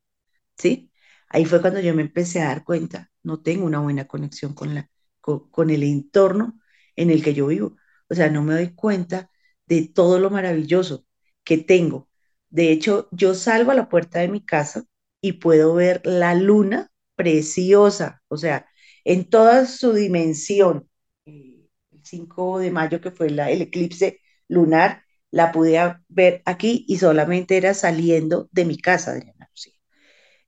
[0.57, 0.91] ¿Sí?
[1.29, 4.75] Ahí fue cuando yo me empecé a dar cuenta, no tengo una buena conexión con,
[4.75, 4.89] la,
[5.21, 6.59] con el entorno
[6.95, 7.77] en el que yo vivo.
[8.09, 9.29] O sea, no me doy cuenta
[9.67, 11.05] de todo lo maravilloso
[11.43, 12.09] que tengo.
[12.49, 14.83] De hecho, yo salgo a la puerta de mi casa
[15.21, 18.67] y puedo ver la luna preciosa, o sea,
[19.03, 20.89] en toda su dimensión.
[21.25, 21.69] El
[22.03, 27.57] 5 de mayo, que fue la, el eclipse lunar, la pude ver aquí y solamente
[27.57, 29.49] era saliendo de mi casa, Adriana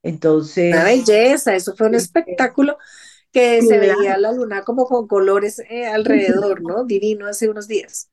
[0.03, 0.75] Entonces.
[0.75, 2.77] Una belleza, eso fue un espectáculo
[3.31, 6.83] que se veía la luna como con colores eh, alrededor, ¿no?
[6.85, 8.09] Divino hace unos días.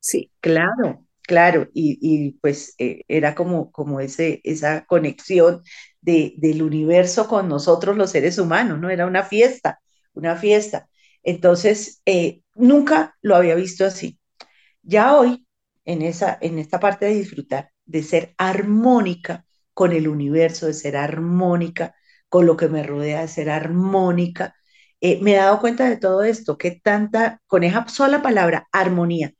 [0.00, 0.30] Sí.
[0.40, 5.62] Claro, claro, y, pues eh, era como, como ese, esa conexión
[6.00, 8.90] de, del universo con nosotros los seres humanos, ¿no?
[8.90, 9.80] Era una fiesta,
[10.14, 10.88] una fiesta.
[11.22, 14.18] Entonces, eh, nunca lo había visto así.
[14.82, 15.46] Ya hoy,
[15.84, 20.96] en, esa, en esta parte de disfrutar, de ser armónica con el universo, de ser
[20.96, 21.94] armónica
[22.28, 24.54] con lo que me rodea, de ser armónica,
[25.00, 29.34] eh, me he dado cuenta de todo esto, que tanta, con esa sola palabra, armonía,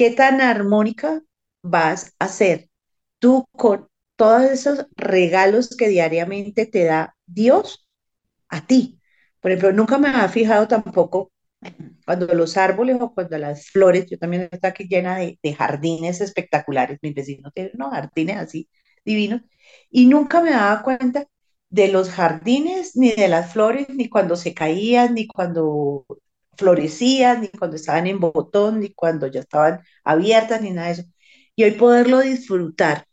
[0.00, 1.20] qué tan armónica
[1.60, 2.70] vas a ser
[3.18, 3.86] tú con
[4.16, 7.86] todos esos regalos que diariamente te da Dios
[8.48, 8.98] a ti.
[9.40, 11.32] Por ejemplo, nunca me había fijado tampoco
[12.06, 16.22] cuando los árboles o cuando las flores, yo también estoy aquí llena de, de jardines
[16.22, 18.70] espectaculares, mis vecinos tienen unos jardines así
[19.04, 19.42] divinos,
[19.90, 21.26] y nunca me daba cuenta
[21.68, 26.06] de los jardines, ni de las flores, ni cuando se caían, ni cuando
[26.56, 31.04] florecían, ni cuando estaban en botón, ni cuando ya estaban abiertas, ni nada de eso.
[31.56, 33.06] Y hoy poderlo disfrutar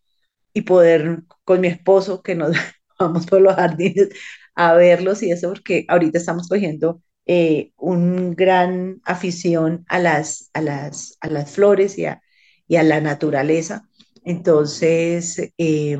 [0.54, 2.56] y poder con mi esposo, que nos
[3.00, 4.10] vamos por los jardines
[4.56, 10.62] a verlos y eso, porque ahorita estamos cogiendo eh, un gran afición a las, a
[10.62, 12.22] las, a las flores y a,
[12.68, 13.88] y a la naturaleza.
[14.26, 15.98] Entonces, eh,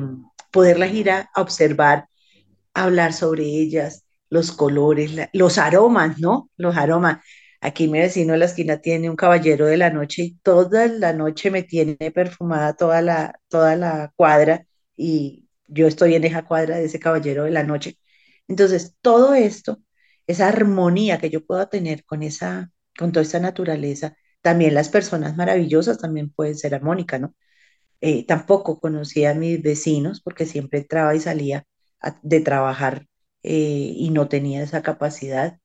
[0.50, 2.08] poderlas ir a observar
[2.74, 6.50] hablar sobre ellas, los colores, los aromas, ¿no?
[6.56, 7.24] Los aromas.
[7.60, 11.12] Aquí mi vecino de la esquina tiene un caballero de la noche y toda la
[11.12, 14.64] noche me tiene perfumada toda la, toda la cuadra
[14.96, 17.98] y yo estoy en esa cuadra de ese caballero de la noche.
[18.48, 19.80] Entonces, todo esto,
[20.26, 25.36] esa armonía que yo puedo tener con esa, con toda esta naturaleza, también las personas
[25.36, 27.34] maravillosas también pueden ser armónicas, ¿no?
[28.00, 31.66] Eh, tampoco conocía a mis vecinos porque siempre entraba y salía
[32.22, 33.06] de trabajar
[33.42, 35.58] eh, y no tenía esa capacidad.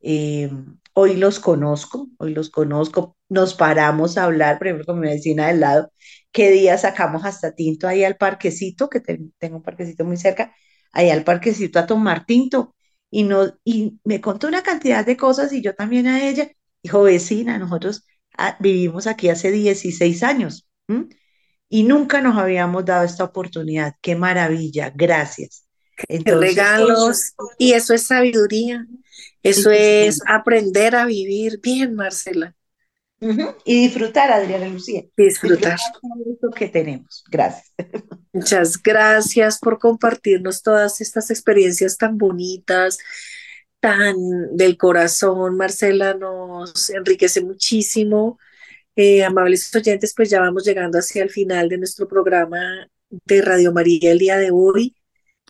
[0.00, 0.50] Eh,
[0.94, 5.48] hoy los conozco, hoy los conozco, nos paramos a hablar, por ejemplo, con mi vecina
[5.48, 5.92] del lado,
[6.32, 10.54] qué día sacamos hasta tinto ahí al parquecito, que tengo un parquecito muy cerca,
[10.92, 12.74] ahí al parquecito a tomar tinto.
[13.10, 16.48] Y, no, y me contó una cantidad de cosas y yo también a ella,
[16.82, 18.04] dijo, vecina, nosotros
[18.36, 20.68] ah, vivimos aquí hace 16 años
[21.68, 23.94] y nunca nos habíamos dado esta oportunidad.
[24.02, 25.67] Qué maravilla, gracias
[26.08, 27.34] regalos.
[27.58, 28.86] Y eso es sabiduría.
[29.42, 32.54] Eso es aprender a vivir bien, Marcela.
[33.64, 35.04] Y disfrutar, Adriana Lucía.
[35.16, 35.78] Disfrutar.
[36.40, 37.24] lo que tenemos.
[37.30, 37.72] Gracias.
[38.32, 42.98] Muchas gracias por compartirnos todas estas experiencias tan bonitas,
[43.80, 44.16] tan
[44.56, 45.56] del corazón.
[45.56, 48.38] Marcela nos enriquece muchísimo.
[48.94, 53.72] Eh, amables oyentes, pues ya vamos llegando hacia el final de nuestro programa de Radio
[53.72, 54.97] María el día de hoy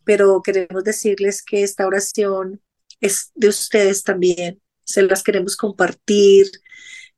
[0.08, 2.62] pero queremos decirles que esta oración
[2.98, 4.58] es de ustedes también.
[4.82, 6.46] Se las queremos compartir,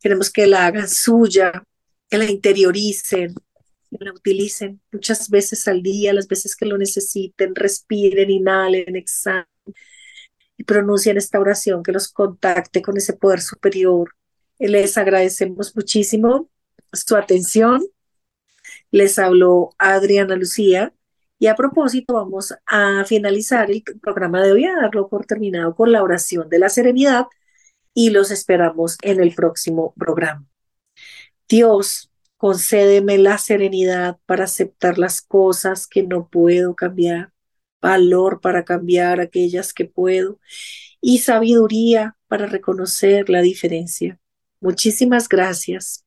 [0.01, 1.63] queremos que la hagan suya,
[2.09, 3.33] que la interioricen,
[3.91, 9.47] la utilicen muchas veces al día, las veces que lo necesiten, respiren, inhalen, exhalen
[10.57, 14.17] y pronuncien esta oración que los contacte con ese poder superior.
[14.59, 16.51] Les agradecemos muchísimo
[16.93, 17.87] su atención.
[18.91, 20.93] Les habló Adriana Lucía.
[21.41, 25.91] Y a propósito, vamos a finalizar el programa de hoy, a darlo por terminado con
[25.91, 27.29] la oración de la serenidad
[27.95, 30.45] y los esperamos en el próximo programa.
[31.49, 37.33] Dios, concédeme la serenidad para aceptar las cosas que no puedo cambiar,
[37.81, 40.39] valor para cambiar aquellas que puedo
[41.01, 44.21] y sabiduría para reconocer la diferencia.
[44.61, 46.05] Muchísimas gracias.